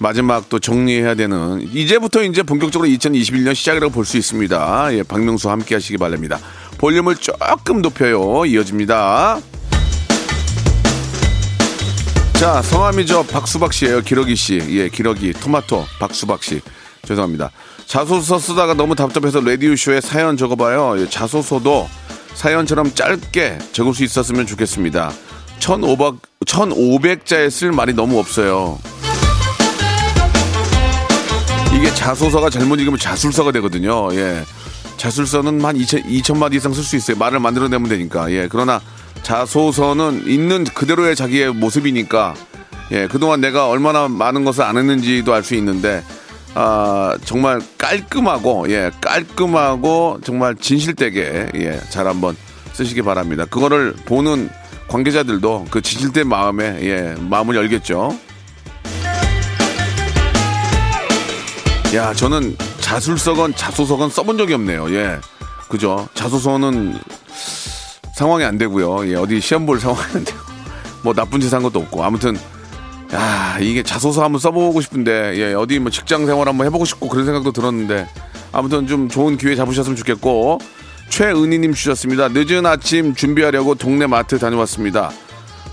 마지막 0.00 0.48
또 0.48 0.58
정리해야 0.58 1.14
되는 1.14 1.60
이제부터 1.72 2.22
이제 2.22 2.42
본격적으로 2.42 2.88
2021년 2.88 3.54
시작이라고 3.54 3.92
볼 3.92 4.04
수 4.04 4.16
있습니다. 4.16 4.88
예, 4.92 5.02
박명수와 5.02 5.52
함께 5.52 5.74
하시기 5.74 5.98
바랍니다. 5.98 6.38
볼륨을 6.78 7.16
조금 7.16 7.82
높여요. 7.82 8.44
이어집니다. 8.46 9.40
자, 12.38 12.62
성함이 12.62 13.04
저 13.04 13.24
박수박 13.24 13.72
씨예요. 13.72 14.00
기러기 14.02 14.36
씨. 14.36 14.62
예, 14.68 14.88
기러기 14.88 15.32
토마토 15.32 15.84
박수박 15.98 16.44
씨. 16.44 16.60
죄송합니다. 17.04 17.50
자소서 17.84 18.38
쓰다가 18.38 18.74
너무 18.74 18.94
답답해서 18.94 19.40
라디오 19.40 19.74
쇼에 19.74 20.00
사연 20.00 20.36
적어봐요. 20.36 21.00
예, 21.00 21.08
자소서도 21.08 21.88
사연처럼 22.34 22.94
짧게 22.94 23.58
적을 23.72 23.92
수 23.92 24.04
있었으면 24.04 24.46
좋겠습니다. 24.46 25.10
1,500 25.58 26.14
1,500자에 26.46 27.50
쓸 27.50 27.72
말이 27.72 27.92
너무 27.92 28.20
없어요. 28.20 28.78
이게 31.74 31.92
자소서가 31.92 32.50
잘못 32.50 32.78
읽으면 32.78 33.00
자술서가 33.00 33.50
되거든요. 33.50 34.14
예. 34.14 34.44
자술서는 34.98 35.64
한 35.64 35.76
2천, 35.78 36.04
2천 36.04 36.36
마디 36.36 36.56
이상 36.58 36.74
쓸 36.74 36.82
수 36.82 36.96
있어요. 36.96 37.16
말을 37.16 37.40
만들어내면 37.40 37.88
되니까. 37.88 38.30
예. 38.32 38.48
그러나 38.50 38.80
자소서는 39.22 40.26
있는 40.26 40.64
그대로의 40.64 41.16
자기의 41.16 41.54
모습이니까 41.54 42.34
예. 42.92 43.06
그동안 43.08 43.40
내가 43.40 43.68
얼마나 43.68 44.08
많은 44.08 44.44
것을 44.44 44.62
안 44.62 44.76
했는지도 44.76 45.32
알 45.32 45.42
수 45.42 45.54
있는데 45.54 46.02
아, 46.54 47.16
정말 47.24 47.60
깔끔하고 47.78 48.66
예. 48.70 48.90
깔끔하고 49.00 50.18
정말 50.24 50.56
진실되게 50.56 51.50
예. 51.54 51.80
잘 51.90 52.06
한번 52.06 52.36
쓰시기 52.72 53.02
바랍니다. 53.02 53.44
그거를 53.44 53.94
보는 54.04 54.50
관계자들도 54.88 55.66
그 55.70 55.80
진실된 55.82 56.28
마음에 56.28 56.78
예. 56.82 57.14
마음을 57.20 57.54
열겠죠. 57.56 58.18
야, 61.94 62.12
저는 62.12 62.56
자술서건 62.88 63.54
자소서건 63.54 64.08
써본 64.08 64.38
적이 64.38 64.54
없네요. 64.54 64.90
예. 64.94 65.20
그죠? 65.68 66.08
자소서는 66.14 66.98
상황이 68.14 68.44
안 68.44 68.56
되고요. 68.56 69.06
예, 69.10 69.14
어디 69.14 69.42
시험 69.42 69.66
볼 69.66 69.78
상황이 69.78 70.00
안 70.14 70.24
되고. 70.24 70.38
뭐 71.02 71.12
나쁜 71.12 71.38
짓 71.38 71.52
한 71.52 71.62
것도 71.62 71.80
없고. 71.80 72.02
아무튼, 72.02 72.34
야, 73.12 73.58
이게 73.60 73.82
자소서 73.82 74.24
한번 74.24 74.40
써보고 74.40 74.80
싶은데, 74.80 75.34
예, 75.36 75.52
어디 75.52 75.78
뭐 75.78 75.90
직장 75.90 76.24
생활 76.24 76.48
한번 76.48 76.66
해보고 76.66 76.86
싶고 76.86 77.08
그런 77.08 77.26
생각도 77.26 77.52
들었는데, 77.52 78.08
아무튼 78.52 78.86
좀 78.86 79.10
좋은 79.10 79.36
기회 79.36 79.54
잡으셨으면 79.54 79.94
좋겠고, 79.94 80.58
최은희님 81.10 81.74
주셨습니다. 81.74 82.28
늦은 82.28 82.64
아침 82.64 83.14
준비하려고 83.14 83.74
동네 83.74 84.06
마트 84.06 84.38
다녀왔습니다. 84.38 85.10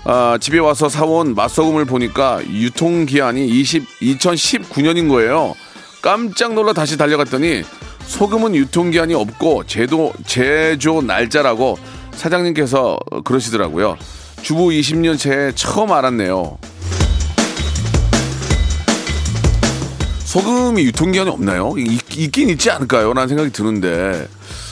아, 0.04 0.36
집에 0.38 0.58
와서 0.58 0.90
사온 0.90 1.34
맛소금을 1.34 1.86
보니까 1.86 2.42
유통기한이 2.46 3.48
20, 3.48 4.00
2019년인 4.00 5.08
거예요. 5.08 5.54
깜짝 6.06 6.54
놀라 6.54 6.72
다시 6.72 6.96
달려갔더니 6.96 7.64
소금은 8.06 8.54
유통기한이 8.54 9.12
없고 9.12 9.64
제도, 9.66 10.12
제조 10.24 11.02
날짜라고 11.02 11.76
사장님께서 12.12 12.96
그러시더라고요. 13.24 13.96
주부 14.40 14.68
20년 14.68 15.18
차에 15.18 15.50
처음 15.56 15.90
알았네요. 15.90 16.58
소금이 20.26 20.84
유통기한이 20.84 21.28
없나요? 21.28 21.74
있, 21.76 22.00
있긴 22.16 22.50
있지 22.50 22.70
않을까요? 22.70 23.12
라는 23.12 23.26
생각이 23.26 23.50
드는데. 23.50 24.28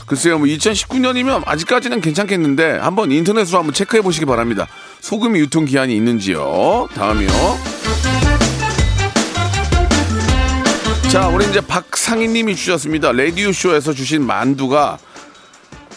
글쎄요, 0.06 0.38
뭐 0.38 0.46
2019년이면 0.46 1.42
아직까지는 1.46 2.00
괜찮겠는데 2.00 2.78
한번 2.78 3.10
인터넷으로 3.10 3.58
한번 3.58 3.74
체크해 3.74 4.02
보시기 4.02 4.24
바랍니다. 4.24 4.68
소금이 5.00 5.40
유통기한이 5.40 5.96
있는지요. 5.96 6.86
다음이요. 6.94 7.73
자, 11.14 11.28
우리 11.28 11.48
이제 11.48 11.60
박상희 11.60 12.26
님이 12.26 12.56
주셨습니다. 12.56 13.12
라디오쇼에서 13.12 13.92
주신 13.92 14.26
만두가 14.26 14.98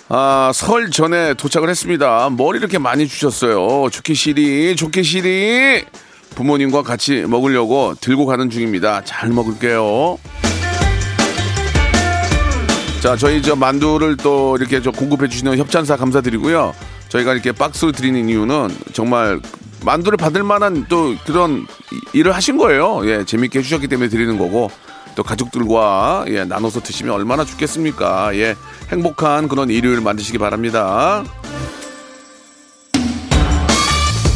아, 0.09 0.51
설 0.53 0.91
전에 0.91 1.33
도착을 1.33 1.69
했습니다. 1.69 2.29
뭘 2.29 2.55
이렇게 2.55 2.77
많이 2.77 3.07
주셨어요. 3.07 3.89
좋게시리, 3.89 4.75
좋게시리. 4.75 5.86
부모님과 6.36 6.83
같이 6.83 7.24
먹으려고 7.27 7.95
들고 8.00 8.27
가는 8.27 8.51
중입니다. 8.51 9.03
잘 9.05 9.29
먹을게요. 9.29 10.19
자, 13.01 13.15
저희 13.15 13.41
저 13.41 13.55
만두를 13.55 14.17
또 14.17 14.55
이렇게 14.59 14.83
저 14.83 14.91
공급해 14.91 15.27
주시는 15.29 15.57
협찬사 15.57 15.97
감사드리고요. 15.97 16.75
저희가 17.09 17.33
이렇게 17.33 17.51
박스로 17.51 17.91
드리는 17.91 18.29
이유는 18.29 18.69
정말 18.93 19.39
만두를 19.83 20.15
받을 20.17 20.43
만한 20.43 20.86
또 20.88 21.15
그런 21.25 21.65
이- 21.91 22.19
일을 22.19 22.33
하신 22.36 22.57
거예요. 22.57 23.01
예, 23.09 23.25
재밌게 23.25 23.59
해주셨기 23.59 23.88
때문에 23.88 24.09
드리는 24.09 24.38
거고 24.38 24.69
또 25.17 25.24
가족들과 25.24 26.25
예, 26.27 26.45
나눠서 26.45 26.81
드시면 26.81 27.12
얼마나 27.12 27.43
좋겠습니까? 27.43 28.36
예, 28.36 28.55
행복한 28.89 29.47
그런 29.47 29.71
일요일 29.71 30.00
만드시기 30.00 30.38
바랍니다. 30.38 31.24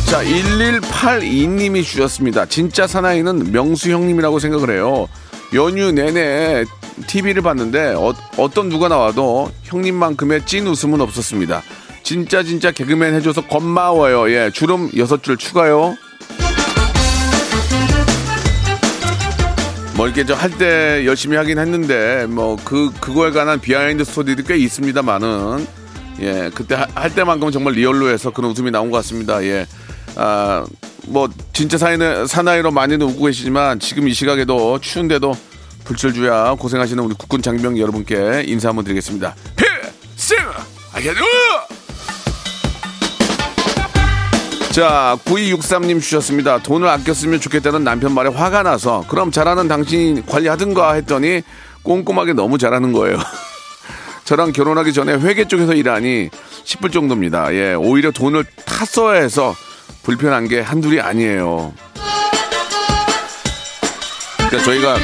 자, 0.07 0.23
1182님이 0.23 1.83
주셨습니다. 1.83 2.47
진짜 2.47 2.87
사나이는 2.87 3.51
명수 3.51 3.91
형님이라고 3.91 4.39
생각을 4.39 4.71
해요. 4.71 5.07
연휴 5.53 5.91
내내 5.91 6.65
TV를 7.05 7.43
봤는데 7.43 7.93
어, 7.95 8.13
어떤 8.37 8.69
누가 8.69 8.87
나와도 8.87 9.51
형님만큼의 9.63 10.47
찐 10.47 10.65
웃음은 10.65 10.99
없었습니다. 10.99 11.61
진짜 12.01 12.41
진짜 12.41 12.71
개그맨 12.71 13.13
해줘서 13.13 13.45
고마워요. 13.45 14.31
예, 14.31 14.49
주름 14.51 14.89
여섯 14.97 15.21
줄 15.21 15.37
추가요. 15.37 15.95
뭐 20.01 20.07
이렇게 20.07 20.25
저 20.25 20.33
할 20.35 20.49
때 20.57 21.05
열심히 21.05 21.37
하긴 21.37 21.59
했는데 21.59 22.25
뭐 22.27 22.57
그 22.65 22.91
그거에 22.99 23.29
관한 23.29 23.61
비하인드 23.61 24.03
스토리도 24.03 24.41
꽤 24.43 24.57
있습니다만은 24.57 25.67
예 26.21 26.49
그때 26.55 26.73
하- 26.73 26.87
할 26.95 27.13
때만큼은 27.13 27.51
정말 27.51 27.73
리얼로 27.73 28.09
해서 28.09 28.31
그런 28.31 28.49
웃음이 28.49 28.71
나온 28.71 28.89
것 28.89 28.97
같습니다. 28.97 29.43
예. 29.43 29.67
아, 30.15 30.65
뭐, 31.07 31.29
진짜 31.53 31.77
사나이, 31.77 32.27
사나이로 32.27 32.71
많이는 32.71 33.05
웃고 33.09 33.25
계시지만 33.25 33.79
지금 33.79 34.07
이 34.07 34.13
시각에도 34.13 34.79
추운데도 34.81 35.37
불철주야 35.85 36.55
고생하시는 36.55 37.03
우리 37.03 37.13
국군 37.13 37.41
장병 37.43 37.77
여러분께 37.77 38.43
인사 38.47 38.69
한번 38.69 38.83
드리겠습니다. 38.83 39.35
필승! 39.55 40.37
아게도! 40.93 41.21
자, 44.71 45.17
9263님 45.25 46.01
주셨습니다. 46.01 46.59
돈을 46.59 46.87
아꼈으면 46.87 47.41
좋겠다는 47.41 47.83
남편 47.83 48.13
말에 48.13 48.29
화가 48.29 48.63
나서 48.63 49.03
그럼 49.09 49.29
잘하는 49.29 49.67
당신이 49.67 50.25
관리하든가 50.25 50.93
했더니 50.93 51.41
꼼꼼하게 51.83 52.31
너무 52.33 52.57
잘하는 52.57 52.93
거예요. 52.93 53.17
저랑 54.23 54.53
결혼하기 54.53 54.93
전에 54.93 55.15
회계 55.15 55.45
쪽에서 55.45 55.73
일하니 55.73 56.29
싶을 56.63 56.89
정도입니다. 56.89 57.53
예, 57.53 57.73
오히려 57.73 58.11
돈을 58.11 58.45
탔어야 58.65 59.21
해서 59.21 59.53
불편한 60.03 60.47
게 60.47 60.61
한둘이 60.61 61.01
아니에요. 61.01 61.73
그러니까 64.37 64.63
저희가 64.63 64.95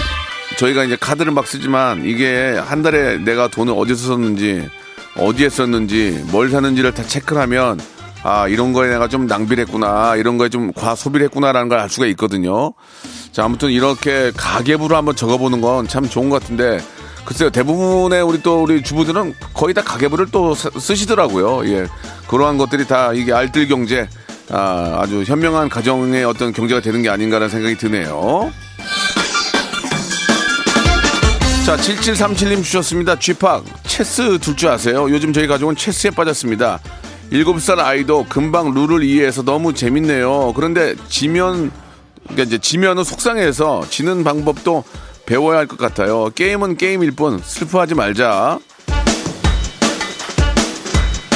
저희가 0.58 0.86
이제 0.86 0.96
카드를 0.96 1.34
막 1.34 1.46
쓰지만 1.46 2.06
이게 2.06 2.58
한 2.58 2.82
달에 2.84 3.18
내가 3.18 3.50
돈을 3.50 3.74
어디서 3.76 4.08
썼는지 4.08 4.70
어디에 5.18 5.50
썼는지 5.50 6.24
뭘 6.28 6.50
사는지를 6.50 6.94
다 6.94 7.04
체크를 7.04 7.42
하면 7.42 7.82
아 8.24 8.48
이런 8.48 8.74
거에 8.74 8.90
내가 8.90 9.08
좀 9.08 9.28
낭비를 9.28 9.64
했구나 9.66 10.16
이런 10.16 10.38
거에 10.38 10.50
좀 10.50 10.74
과소비를 10.74 11.26
했구나라는 11.26 11.70
걸 11.70 11.78
알 11.80 11.90
수가 11.90 12.06
있거든요. 12.08 12.74
자 13.32 13.44
아무튼 13.46 13.70
이렇게 13.72 14.32
가계부로 14.36 14.96
한번 14.98 15.16
적어보는 15.16 15.62
건 15.62 15.88
참 15.88 16.10
좋은 16.10 16.30
것 16.30 16.42
같은데 16.42 16.80
글쎄요 17.26 17.50
대부분의 17.50 18.22
우리 18.24 18.42
또 18.42 18.64
우리 18.64 18.82
주부들은 18.82 19.36
거의 19.54 19.74
다 19.74 19.82
가계부를 19.84 20.28
또 20.32 20.56
쓰- 20.56 20.72
쓰시더라고요. 20.80 21.68
예 21.70 21.88
그러한 22.28 22.58
것들이 22.58 22.88
다 22.88 23.14
이게 23.14 23.32
알뜰 23.34 23.68
경제 23.68 24.08
아, 24.50 25.00
아주 25.02 25.24
현명한 25.24 25.70
가정의 25.70 26.24
어떤 26.24 26.54
경제가 26.54 26.82
되는 26.82 27.02
게 27.02 27.10
아닌가라는 27.10 27.50
생각이 27.50 27.78
드네요. 27.78 28.52
자, 31.66 31.76
7737님 31.76 32.64
주셨습니다. 32.64 33.20
쥐팍, 33.20 33.66
체스 33.84 34.40
둘 34.40 34.56
줄 34.56 34.70
아세요? 34.70 35.10
요즘 35.10 35.34
저희 35.34 35.48
가족은 35.48 35.76
체스에 35.76 36.12
빠졌습니다. 36.12 36.80
7살 37.32 37.80
아이도 37.80 38.26
금방 38.30 38.74
룰을 38.74 39.04
이해해서 39.04 39.44
너무 39.44 39.74
재밌네요. 39.74 40.54
그런데 40.56 40.96
지면, 41.10 41.72
그러니까 42.24 42.44
이제 42.44 42.58
지면은 42.58 43.04
속상해서 43.04 43.84
지는 43.90 44.24
방법도 44.24 44.84
배워야 45.26 45.60
할 45.60 45.68
것 45.68 45.78
같아요. 45.78 46.30
게임은 46.34 46.78
게임일 46.78 47.12
뿐 47.12 47.40
슬퍼하지 47.44 47.96
말자. 47.96 48.60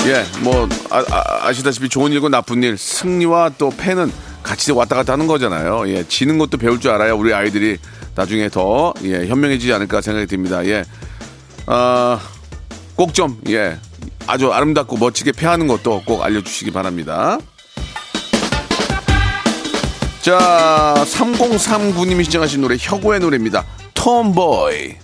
예, 0.08 0.24
뭐 0.42 0.68
아, 0.90 1.54
시다시피 1.54 1.88
좋은 1.90 2.12
일과 2.12 2.28
나쁜 2.30 2.64
일, 2.64 2.78
승리와 2.78 3.52
또 3.58 3.70
패는 3.70 4.12
같이 4.42 4.72
왔다 4.72 4.96
갔다 4.96 5.14
하는 5.14 5.28
거잖아요. 5.28 5.88
예, 5.90 6.04
지는 6.08 6.38
것도 6.40 6.58
배울 6.58 6.80
줄 6.80 6.92
알아야 6.92 7.14
우리 7.14 7.34
아이들이 7.34 7.78
나중에 8.16 8.50
더 8.50 8.94
예, 9.04 9.28
현명해지지 9.28 9.72
않을까 9.74 10.02
생각이 10.02 10.26
듭니다. 10.26 10.66
예, 10.66 10.84
아, 11.68 12.20
꼭좀 12.96 13.42
예, 13.50 13.78
아주 14.32 14.54
아름답고 14.54 14.96
멋지게 14.96 15.34
패하는 15.34 15.68
것도 15.68 16.04
꼭 16.06 16.24
알려주시기 16.24 16.72
바랍니다. 16.72 17.38
자, 20.22 20.96
3039님이 21.06 22.24
시청하신 22.24 22.62
노래 22.62 22.78
혁오의 22.80 23.20
노래입니다. 23.20 23.66
톰보이. 23.94 24.96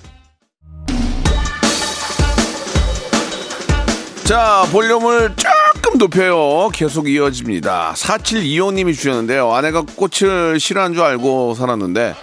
자, 4.24 4.66
볼륨을 4.72 5.36
조금 5.36 5.98
높여요. 5.98 6.70
계속 6.70 7.10
이어집니다. 7.10 7.96
4725님이 7.98 8.96
주셨는데요. 8.96 9.54
아내가 9.54 9.82
꽃을 9.82 10.58
싫어하는 10.58 10.96
줄 10.96 11.04
알고 11.04 11.54
살았는데, 11.56 12.16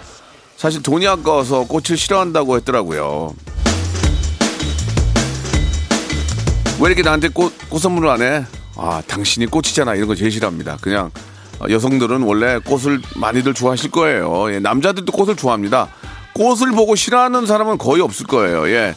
사실 0.57 0.81
돈이 0.81 1.07
아까워서 1.07 1.65
꽃을 1.67 1.97
싫어한다고 1.97 2.55
했더라고요. 2.57 3.35
왜 6.79 6.87
이렇게 6.87 7.01
나한테 7.03 7.29
꽃, 7.29 7.53
꽃 7.69 7.79
선물을 7.79 8.09
안 8.09 8.21
해? 8.21 8.45
아, 8.75 9.01
당신이 9.07 9.47
꽃이잖아. 9.47 9.95
이런 9.95 10.07
거 10.07 10.15
제일 10.15 10.31
싫어합니다. 10.31 10.77
그냥 10.81 11.09
어, 11.59 11.65
여성들은 11.69 12.21
원래 12.23 12.59
꽃을 12.59 13.01
많이들 13.15 13.53
좋아하실 13.53 13.91
거예요. 13.91 14.53
예, 14.53 14.59
남자들도 14.59 15.11
꽃을 15.11 15.35
좋아합니다. 15.35 15.87
꽃을 16.33 16.71
보고 16.73 16.95
싫어하는 16.95 17.45
사람은 17.45 17.77
거의 17.77 18.01
없을 18.01 18.27
거예요. 18.27 18.67
예. 18.69 18.93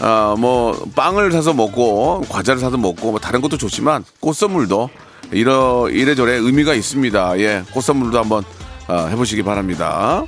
아, 0.00 0.34
뭐, 0.38 0.78
빵을 0.94 1.32
사서 1.32 1.54
먹고, 1.54 2.22
과자를 2.28 2.60
사서 2.60 2.76
먹고, 2.76 3.12
뭐, 3.12 3.20
다른 3.20 3.40
것도 3.40 3.56
좋지만, 3.56 4.04
꽃 4.20 4.34
선물도, 4.34 4.90
이러, 5.30 5.88
이래저래 5.90 6.32
의미가 6.34 6.74
있습니다. 6.74 7.38
예. 7.38 7.62
꽃 7.72 7.82
선물도 7.82 8.18
한번, 8.18 8.44
아, 8.88 9.06
해보시기 9.06 9.42
바랍니다. 9.42 10.24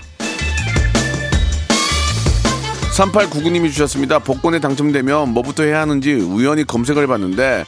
3899님이 2.97 3.71
주셨습니다. 3.73 4.19
복권에 4.21 4.61
당첨되면 4.61 5.31
뭐부터 5.31 5.65
해야 5.65 5.81
하는지 5.81 6.13
우연히 6.13 6.65
검색을 6.65 7.03
해봤는데 7.05 7.65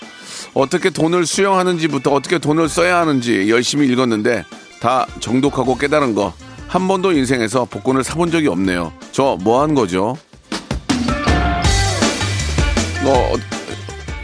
어떻게 0.54 0.90
돈을 0.90 1.26
수령하는지부터 1.26 2.12
어떻게 2.12 2.38
돈을 2.38 2.68
써야 2.68 2.98
하는지 2.98 3.50
열심히 3.50 3.88
읽었는데 3.88 4.44
다 4.80 5.06
정독하고 5.20 5.76
깨달은 5.78 6.14
거 6.14 6.32
한 6.68 6.88
번도 6.88 7.12
인생에서 7.12 7.64
복권을 7.64 8.02
사본 8.04 8.30
적이 8.30 8.48
없네요. 8.48 8.92
저 9.12 9.36
뭐 9.40 9.60
한 9.62 9.74
거죠? 9.74 10.16
뭐 13.04 13.32
어, 13.32 13.36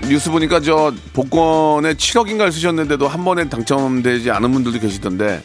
뉴스 0.09 0.31
보니까 0.31 0.61
저 0.61 0.93
복권에 1.13 1.95
7억인가를 1.95 2.51
쓰셨는데도 2.53 3.07
한 3.07 3.25
번에 3.25 3.49
당첨되지 3.49 4.31
않은 4.33 4.53
분들도 4.53 4.81
계시던데 4.81 5.43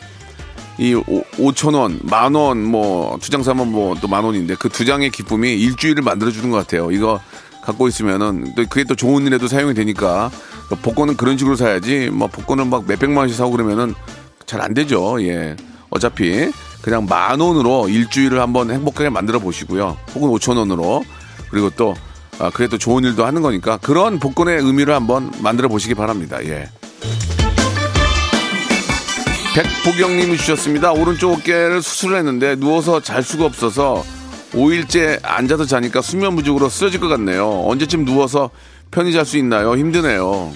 이 0.79 0.93
5천 0.93 1.73
원, 1.75 1.99
만 2.03 2.35
원, 2.35 2.63
뭐 2.63 3.17
두 3.19 3.29
장 3.31 3.41
사면 3.43 3.71
뭐 3.71 3.95
또 3.95 4.07
만 4.07 4.23
원인데 4.23 4.55
그 4.55 4.69
두 4.69 4.85
장의 4.85 5.09
기쁨이 5.11 5.53
일주일을 5.55 6.03
만들어 6.03 6.29
주는 6.31 6.49
것 6.51 6.57
같아요. 6.57 6.91
이거 6.91 7.19
갖고 7.63 7.87
있으면은 7.87 8.53
또 8.55 8.63
그게 8.69 8.83
또 8.83 8.95
좋은 8.95 9.25
일에도 9.25 9.47
사용이 9.47 9.73
되니까 9.73 10.29
복권은 10.83 11.17
그런 11.17 11.37
식으로 11.37 11.55
사야지 11.55 12.09
뭐 12.11 12.27
복권을 12.27 12.65
막 12.65 12.85
몇백만 12.87 13.17
원씩 13.17 13.37
사고 13.37 13.51
그러면은 13.51 13.93
잘 14.45 14.61
안 14.61 14.73
되죠. 14.73 15.21
예. 15.23 15.55
어차피 15.89 16.49
그냥 16.81 17.05
만 17.05 17.39
원으로 17.39 17.89
일주일을 17.89 18.39
한번 18.39 18.71
행복하게 18.71 19.09
만들어 19.09 19.39
보시고요. 19.39 19.97
혹은 20.15 20.29
5천 20.29 20.57
원으로 20.57 21.03
그리고 21.49 21.69
또 21.71 21.95
아, 22.39 22.49
그게 22.51 22.67
또 22.67 22.77
좋은 22.77 23.03
일도 23.03 23.25
하는 23.25 23.41
거니까 23.41 23.77
그런 23.77 24.19
복권의 24.19 24.59
의미를 24.59 24.93
한번 24.93 25.31
만들어 25.39 25.67
보시기 25.69 25.95
바랍니다. 25.95 26.37
예. 26.45 26.69
백보경님이 29.57 30.37
주셨습니다. 30.37 30.91
오른쪽 30.91 31.33
어깨를 31.33 31.81
수술을 31.81 32.19
했는데 32.19 32.55
누워서 32.55 32.99
잘 32.99 33.23
수가 33.23 33.45
없어서 33.45 34.05
5일째 34.51 35.19
앉아서 35.23 35.65
자니까 35.65 36.03
수면 36.03 36.35
부족으로 36.35 36.69
쓰러질 36.69 36.99
것 36.99 37.07
같네요. 37.07 37.63
언제쯤 37.65 38.05
누워서 38.05 38.51
편히 38.91 39.11
잘 39.11 39.25
수 39.25 39.35
있나요? 39.39 39.75
힘드네요. 39.75 40.53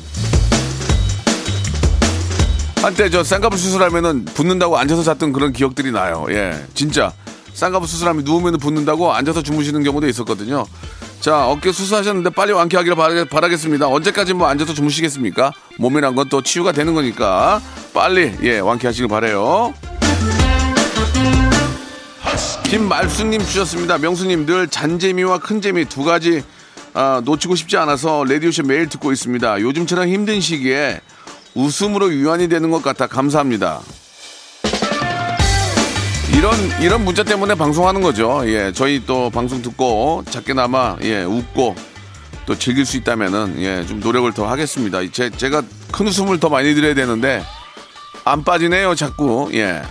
한때 2.84 3.10
저 3.10 3.24
쌍꺼풀 3.24 3.58
수술하면은 3.58 4.26
붓는다고 4.26 4.78
앉아서 4.78 5.02
잤던 5.02 5.34
그런 5.34 5.52
기억들이 5.52 5.92
나요. 5.92 6.28
예, 6.30 6.64
진짜 6.76 7.12
쌍꺼풀 7.54 7.88
수술하면 7.88 8.24
누우면 8.24 8.60
붓는다고 8.60 9.14
앉아서 9.14 9.42
주무시는 9.42 9.82
경우도 9.82 10.08
있었거든요. 10.10 10.68
자, 11.22 11.48
어깨 11.48 11.72
수술하셨는데 11.72 12.32
빨리 12.32 12.52
완쾌하기를 12.52 12.96
바라, 12.96 13.24
바라겠습니다. 13.26 13.88
언제까지 13.88 14.34
뭐 14.34 14.48
앉아서 14.48 14.74
주무시겠습니까? 14.74 15.54
몸이란 15.78 16.16
건 16.16 16.28
또 16.32 16.42
치유가 16.42 16.72
되는 16.72 16.94
거니까 16.94 17.62
빨리 17.94 18.34
예 18.44 18.60
완쾌하시길 18.60 19.08
바래요. 19.10 19.74
김말수님 22.64 23.42
주셨습니다. 23.42 23.98
명수님 23.98 24.46
늘 24.46 24.68
잔재미와 24.68 25.40
큰재미 25.40 25.86
두 25.86 26.04
가지 26.04 26.42
아, 26.94 27.22
놓치고 27.26 27.56
싶지 27.56 27.76
않아서 27.78 28.24
레디오쇼 28.24 28.64
매일 28.64 28.88
듣고 28.88 29.12
있습니다. 29.12 29.60
요즘처럼 29.62 30.08
힘든 30.08 30.40
시기에 30.40 31.02
웃음으로 31.54 32.14
유한이 32.14 32.48
되는 32.48 32.72
것 32.72 32.82
같아 32.82 33.08
감사합니다. 33.08 33.82
이런 36.42 36.56
이런 36.82 37.06
문자 37.06 37.22
때문에 37.24 37.54
방송하는 37.54 38.02
거죠. 38.02 38.42
예, 38.46 38.72
저희 38.74 39.06
또 39.06 39.30
방송 39.30 39.62
듣고 39.62 40.24
작게나마 40.28 40.98
예 41.04 41.22
웃고 41.22 41.76
또 42.48 42.58
즐길 42.58 42.84
수 42.84 42.98
있다면은 42.98 43.62
예 43.62 43.86
좀 43.86 44.00
노력을 44.00 44.34
더 44.34 44.48
하겠습니다. 44.50 45.02
제 45.12 45.30
제가 45.30 45.62
큰 45.92 46.08
웃음을 46.08 46.40
더 46.40 46.50
많이 46.50 46.74
드려야 46.74 46.96
되는데 46.96 47.44
안 48.26 48.44
빠지네요 48.44 48.96
자꾸 48.96 49.52
예. 49.54 49.84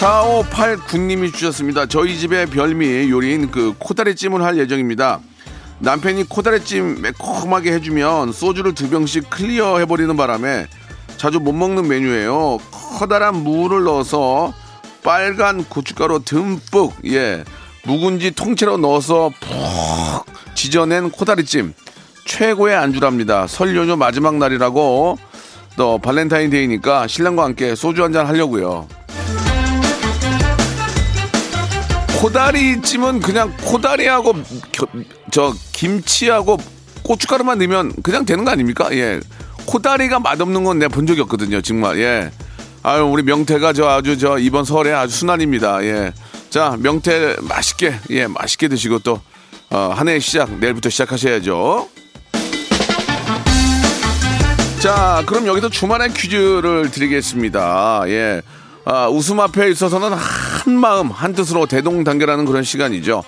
4589님이 0.00 1.34
주셨습니다. 1.34 1.84
저희 1.84 2.16
집의 2.16 2.46
별미 2.46 3.10
요리인 3.10 3.50
그 3.50 3.74
코다리찜을 3.78 4.42
할 4.42 4.56
예정입니다. 4.56 5.20
남편이 5.80 6.30
코다리찜 6.30 7.02
매콤하게 7.02 7.74
해주면 7.74 8.32
소주를 8.32 8.74
두 8.74 8.88
병씩 8.88 9.28
클리어 9.28 9.80
해버리는 9.80 10.16
바람에 10.16 10.66
자주 11.18 11.40
못 11.40 11.52
먹는 11.52 11.88
메뉴예요. 11.88 12.58
커다란 12.98 13.36
무를 13.42 13.84
넣어서 13.84 14.54
빨간 15.02 15.64
고춧가루 15.64 16.22
듬뿍 16.24 16.94
예 17.06 17.44
묵은지 17.84 18.30
통째로 18.32 18.76
넣어서 18.78 19.30
푹 19.40 20.26
지져낸 20.54 21.10
코다리찜 21.10 21.74
최고의 22.24 22.76
안주랍니다. 22.76 23.46
설 23.46 23.76
연휴 23.76 23.96
마지막 23.96 24.36
날이라고 24.36 25.18
또 25.76 25.98
발렌타인데이니까 25.98 27.06
신랑과 27.06 27.44
함께 27.44 27.74
소주 27.74 28.02
한잔 28.04 28.26
하려고요. 28.26 28.86
코다리찜은 32.20 33.20
그냥 33.20 33.52
코다리하고 33.62 34.32
겨- 34.72 34.86
저 35.30 35.54
김치하고 35.72 36.58
고춧가루만 37.04 37.58
넣으면 37.58 37.92
그냥 38.02 38.24
되는 38.24 38.44
거 38.44 38.50
아닙니까? 38.50 38.88
예. 38.92 39.20
코다리가 39.68 40.18
맛없는 40.18 40.64
건 40.64 40.78
내가 40.78 40.88
본 40.88 41.06
적이 41.06 41.20
없거든요. 41.22 41.60
정말. 41.60 41.98
예. 41.98 42.30
아유, 42.82 43.04
우리 43.04 43.22
명태가 43.22 43.74
저 43.74 43.86
아주 43.86 44.16
저 44.16 44.38
이번 44.38 44.64
설에 44.64 44.92
아주 44.92 45.14
순환입니다. 45.14 45.84
예. 45.84 46.12
자, 46.48 46.76
명태 46.78 47.36
맛있게, 47.42 47.94
예, 48.10 48.26
맛있게 48.26 48.68
드시고 48.68 49.00
또, 49.00 49.20
어, 49.68 49.92
한 49.94 50.08
해의 50.08 50.20
시작, 50.20 50.58
내일부터 50.58 50.88
시작하셔야죠. 50.88 51.86
자, 54.80 55.22
그럼 55.26 55.46
여기서 55.46 55.68
주말의 55.68 56.14
퀴즈를 56.14 56.90
드리겠습니다. 56.90 58.04
예. 58.06 58.40
아, 58.86 59.08
웃음 59.08 59.38
앞에 59.38 59.68
있어서는 59.70 60.12
한 60.14 60.78
마음, 60.78 61.10
한 61.10 61.34
뜻으로 61.34 61.66
대동단결하는 61.66 62.46
그런 62.46 62.62
시간이죠. 62.62 63.22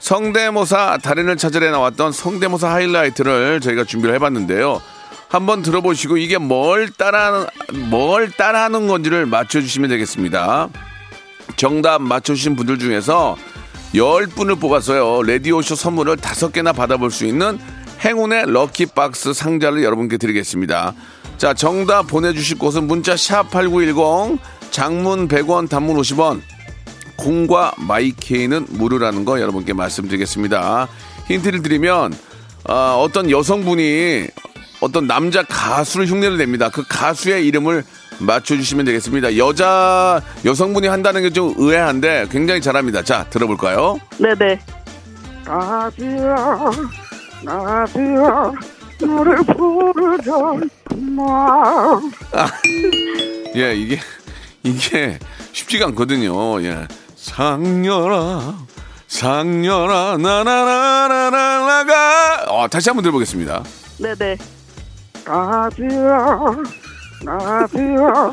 성대모사 0.00 0.98
달인을 1.02 1.38
찾으러 1.38 1.70
나왔던 1.70 2.12
성대모사 2.12 2.70
하이라이트를 2.70 3.60
저희가 3.62 3.84
준비를 3.84 4.14
해봤는데요. 4.16 4.82
한번 5.28 5.62
들어보시고 5.62 6.16
이게 6.18 6.38
뭘 6.38 6.88
따라, 6.90 7.46
뭘 7.90 8.30
따라하는 8.30 8.86
건지를 8.86 9.26
맞춰주시면 9.26 9.90
되겠습니다. 9.90 10.68
정답 11.56 12.02
맞춰주신 12.02 12.56
분들 12.56 12.78
중에서 12.78 13.36
10분을 13.94 14.60
뽑아서요. 14.60 15.22
라디오쇼 15.22 15.74
선물을 15.74 16.16
5개나 16.16 16.74
받아볼 16.74 17.10
수 17.10 17.24
있는 17.24 17.58
행운의 18.04 18.50
럭키박스 18.52 19.32
상자를 19.32 19.82
여러분께 19.82 20.16
드리겠습니다. 20.18 20.94
자, 21.38 21.54
정답 21.54 22.06
보내주실 22.06 22.58
곳은 22.58 22.86
문자 22.86 23.14
샵8910 23.14 24.38
장문 24.70 25.28
100원 25.28 25.68
단문 25.68 25.96
50원 25.96 26.40
공과 27.16 27.72
마이케이는 27.78 28.66
무료라는 28.70 29.24
거 29.24 29.40
여러분께 29.40 29.72
말씀드리겠습니다. 29.72 30.88
힌트를 31.28 31.62
드리면 31.62 32.14
어, 32.68 33.00
어떤 33.02 33.30
여성분이 33.30 34.26
어떤 34.80 35.06
남자 35.06 35.42
가수를 35.42 36.06
흉내를 36.06 36.36
냅니다. 36.38 36.68
그 36.70 36.84
가수의 36.88 37.46
이름을 37.46 37.84
맞춰주시면 38.18 38.84
되겠습니다. 38.86 39.36
여자 39.36 40.20
여성분이 40.44 40.86
한다는 40.88 41.22
게 41.22 41.30
좀 41.30 41.54
의아한데 41.56 42.26
굉장히 42.30 42.60
잘합니다. 42.60 43.02
자 43.02 43.24
들어볼까요? 43.30 43.98
네네. 44.18 44.58
나비야, 45.44 46.36
나비야, 47.42 48.52
너를 49.00 49.36
부르던 49.44 50.70
마음. 51.16 52.10
예 53.56 53.74
이게 53.74 53.98
이게 54.62 55.18
쉽지가 55.52 55.86
않거든요. 55.86 56.62
예 56.62 56.86
상녀라 57.16 58.56
상녀라 59.08 60.16
나나나나나가 60.18 61.94
어, 62.48 62.66
다시 62.68 62.88
한번 62.90 63.02
들어보겠습니다. 63.02 63.62
네네. 63.98 64.36
나비야, 65.26 66.38
나비야, 67.24 68.32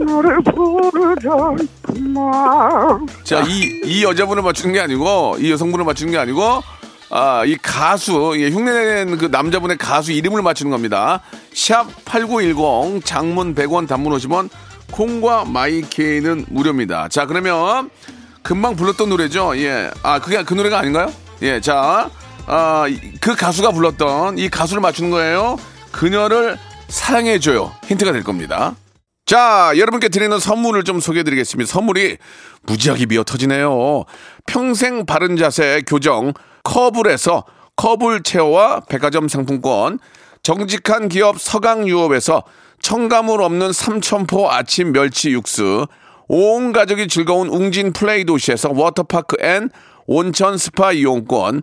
너를 0.00 0.42
부르던 0.42 1.68
마음. 2.14 3.06
자, 3.22 3.40
이, 3.48 3.80
이 3.84 4.04
여자분을 4.04 4.42
맞추는 4.42 4.74
게 4.74 4.80
아니고, 4.80 5.36
이 5.38 5.50
여성분을 5.50 5.84
맞추는 5.86 6.12
게 6.12 6.18
아니고, 6.18 6.62
아, 7.10 7.44
이 7.46 7.56
가수, 7.56 8.34
예, 8.36 8.50
흉내낸 8.50 9.16
그 9.16 9.26
남자분의 9.26 9.78
가수 9.78 10.12
이름을 10.12 10.42
맞추는 10.42 10.70
겁니다. 10.70 11.20
샵 11.54 11.86
8910, 12.04 13.04
장문 13.04 13.54
100원, 13.54 13.88
단문 13.88 14.12
50원, 14.18 14.50
콩과 14.90 15.46
마이케이는 15.46 16.46
무료입니다. 16.48 17.08
자, 17.08 17.24
그러면, 17.26 17.88
금방 18.42 18.76
불렀던 18.76 19.08
노래죠? 19.08 19.56
예. 19.56 19.90
아, 20.02 20.18
그게 20.18 20.42
그 20.42 20.52
노래가 20.52 20.78
아닌가요? 20.78 21.10
예, 21.42 21.60
자, 21.60 22.10
아, 22.46 22.86
이- 22.88 23.00
그 23.20 23.34
가수가 23.34 23.70
불렀던 23.70 24.36
이 24.38 24.50
가수를 24.50 24.82
맞추는 24.82 25.10
거예요. 25.10 25.56
그녀를 25.94 26.58
사랑해줘요. 26.88 27.72
힌트가 27.86 28.12
될 28.12 28.24
겁니다. 28.24 28.74
자, 29.26 29.72
여러분께 29.76 30.08
드리는 30.08 30.38
선물을 30.38 30.82
좀 30.82 31.00
소개해 31.00 31.22
드리겠습니다. 31.22 31.70
선물이 31.70 32.18
무지하게 32.62 33.06
미어 33.06 33.22
터지네요. 33.22 34.04
평생 34.46 35.06
바른 35.06 35.36
자세 35.36 35.82
교정 35.86 36.34
커블에서 36.64 37.44
커블 37.76 38.22
체어와 38.22 38.80
백화점 38.88 39.28
상품권, 39.28 39.98
정직한 40.42 41.08
기업 41.08 41.40
서강유업에서 41.40 42.42
첨가물 42.80 43.40
없는 43.40 43.72
삼천포 43.72 44.50
아침 44.50 44.92
멸치 44.92 45.30
육수, 45.30 45.86
온 46.28 46.72
가족이 46.72 47.08
즐거운 47.08 47.48
웅진 47.48 47.92
플레이 47.92 48.24
도시에서 48.24 48.70
워터파크 48.74 49.36
and 49.40 49.70
온천 50.06 50.58
스파 50.58 50.92
이용권, 50.92 51.62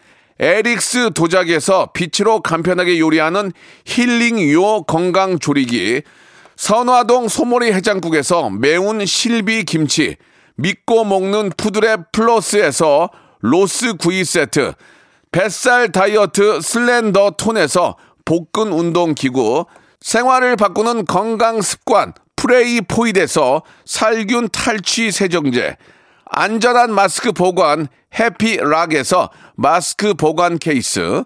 에릭스 0.41 1.11
도자기에서 1.13 1.91
빛으로 1.93 2.41
간편하게 2.41 2.97
요리하는 2.97 3.51
힐링요 3.85 4.83
건강조리기, 4.85 6.01
선화동 6.55 7.27
소머리 7.27 7.71
해장국에서 7.71 8.49
매운 8.49 9.05
실비 9.05 9.65
김치, 9.65 10.17
믿고 10.55 11.05
먹는 11.05 11.51
푸드랩 11.51 12.11
플러스에서 12.11 13.11
로스 13.41 13.93
구이 13.97 14.25
세트, 14.25 14.73
뱃살 15.31 15.91
다이어트 15.91 16.59
슬렌더 16.59 17.35
톤에서 17.37 17.97
복근 18.25 18.73
운동 18.73 19.13
기구, 19.13 19.65
생활을 19.99 20.55
바꾸는 20.55 21.05
건강 21.05 21.61
습관 21.61 22.13
프레이 22.35 22.81
포이드에서 22.81 23.61
살균 23.85 24.49
탈취 24.49 25.11
세정제, 25.11 25.77
안전한 26.25 26.95
마스크 26.95 27.31
보관 27.31 27.87
해피락에서 28.19 29.29
마스크 29.55 30.13
보관 30.13 30.57
케이스, 30.57 31.23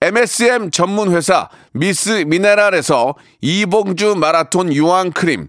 MSM 0.00 0.70
전문 0.70 1.12
회사 1.12 1.48
미스 1.72 2.24
미네랄에서 2.26 3.14
이봉주 3.40 4.14
마라톤 4.16 4.72
유황 4.72 5.10
크림, 5.10 5.48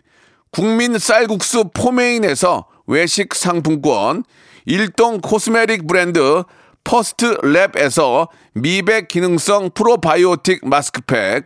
국민 0.52 0.98
쌀국수 0.98 1.70
포메인에서 1.74 2.66
외식 2.88 3.36
상품권, 3.36 4.24
일동 4.66 5.20
코스메틱 5.22 5.86
브랜드 5.86 6.44
퍼스트 6.84 7.38
랩에서 7.38 8.30
미백 8.54 9.08
기능성 9.08 9.72
프로바이오틱 9.76 10.68
마스크팩, 10.68 11.44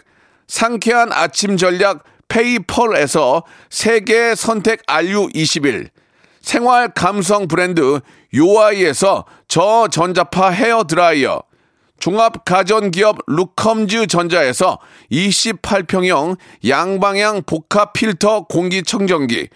상쾌한 0.48 1.12
아침 1.12 1.58
전략 1.58 2.04
페이펄에서 2.30 3.44
세계 3.70 4.36
선택 4.36 4.86
RU21, 4.86 5.90
생활 6.44 6.90
감성 6.90 7.48
브랜드 7.48 8.02
요아이에서 8.36 9.26
저전자파 9.48 10.50
헤어 10.50 10.84
드라이어, 10.84 11.42
종합 12.00 12.44
가전기업 12.44 13.20
루컴즈 13.28 14.08
전자에서 14.08 14.78
28평형 15.10 16.38
양방향 16.68 17.44
복합 17.46 17.94
필터 17.94 18.48
공기청정기, 18.48 19.48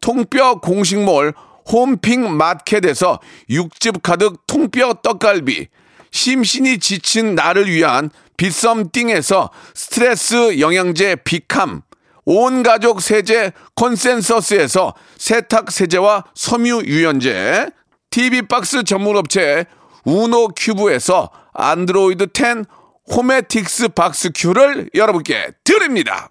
통뼈 0.00 0.56
공식몰 0.56 1.32
홈핑 1.70 2.36
마켓에서 2.36 3.20
육즙 3.48 4.02
가득 4.02 4.44
통뼈 4.48 4.94
떡갈비, 4.94 5.68
심신이 6.10 6.78
지친 6.78 7.36
나를 7.36 7.70
위한 7.70 8.10
비썸띵에서 8.36 9.50
스트레스 9.74 10.58
영양제 10.58 11.16
비캄, 11.24 11.82
온 12.24 12.62
가족 12.62 13.00
세제 13.00 13.52
컨센서스에서 13.74 14.94
세탁 15.18 15.70
세제와 15.70 16.24
섬유 16.34 16.82
유연제, 16.86 17.70
TV 18.10 18.42
박스 18.42 18.84
전문 18.84 19.16
업체 19.16 19.64
우노 20.04 20.48
큐브에서 20.56 21.30
안드로이드 21.52 22.28
10 22.34 22.64
호메틱스 23.10 23.88
박스 23.88 24.30
큐를 24.34 24.90
여러분께 24.94 25.52
드립니다. 25.64 26.30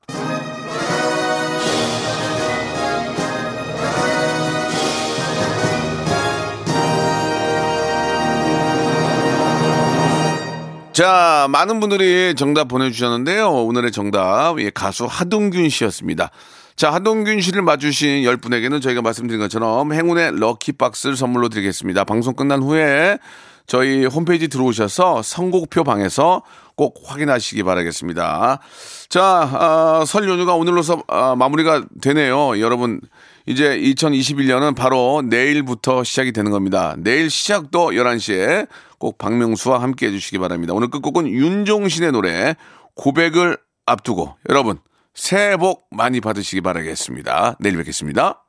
자, 10.93 11.47
많은 11.49 11.79
분들이 11.79 12.35
정답 12.35 12.67
보내주셨는데요. 12.67 13.49
오늘의 13.49 13.93
정답, 13.93 14.59
예, 14.59 14.69
가수 14.69 15.05
하동균 15.05 15.69
씨였습니다. 15.69 16.31
자, 16.75 16.91
하동균 16.91 17.39
씨를 17.39 17.61
맞추신 17.61 18.23
10분에게는 18.23 18.81
저희가 18.81 19.01
말씀드린 19.01 19.39
것처럼 19.39 19.93
행운의 19.93 20.37
럭키박스를 20.37 21.15
선물로 21.15 21.47
드리겠습니다. 21.47 22.03
방송 22.03 22.33
끝난 22.33 22.61
후에 22.61 23.19
저희 23.67 24.05
홈페이지 24.05 24.49
들어오셔서 24.49 25.21
선곡표 25.21 25.85
방에서 25.85 26.41
꼭 26.75 27.01
확인하시기 27.05 27.63
바라겠습니다. 27.63 28.59
자, 29.07 29.23
아, 29.23 30.03
설 30.05 30.27
연휴가 30.27 30.55
오늘로서 30.55 31.03
아, 31.07 31.35
마무리가 31.37 31.85
되네요. 32.01 32.59
여러분, 32.59 32.99
이제 33.45 33.77
2021년은 33.79 34.75
바로 34.75 35.21
내일부터 35.25 36.03
시작이 36.03 36.31
되는 36.31 36.51
겁니다. 36.51 36.95
내일 36.97 37.29
시작도 37.29 37.91
11시에 37.91 38.67
꼭 38.97 39.17
박명수와 39.17 39.81
함께 39.81 40.07
해주시기 40.07 40.37
바랍니다. 40.37 40.73
오늘 40.73 40.89
끝곡은 40.89 41.27
윤종신의 41.27 42.11
노래 42.11 42.55
고백을 42.95 43.57
앞두고 43.85 44.35
여러분 44.49 44.77
새해 45.13 45.57
복 45.57 45.87
많이 45.91 46.21
받으시기 46.21 46.61
바라겠습니다. 46.61 47.57
내일 47.59 47.77
뵙겠습니다. 47.77 48.43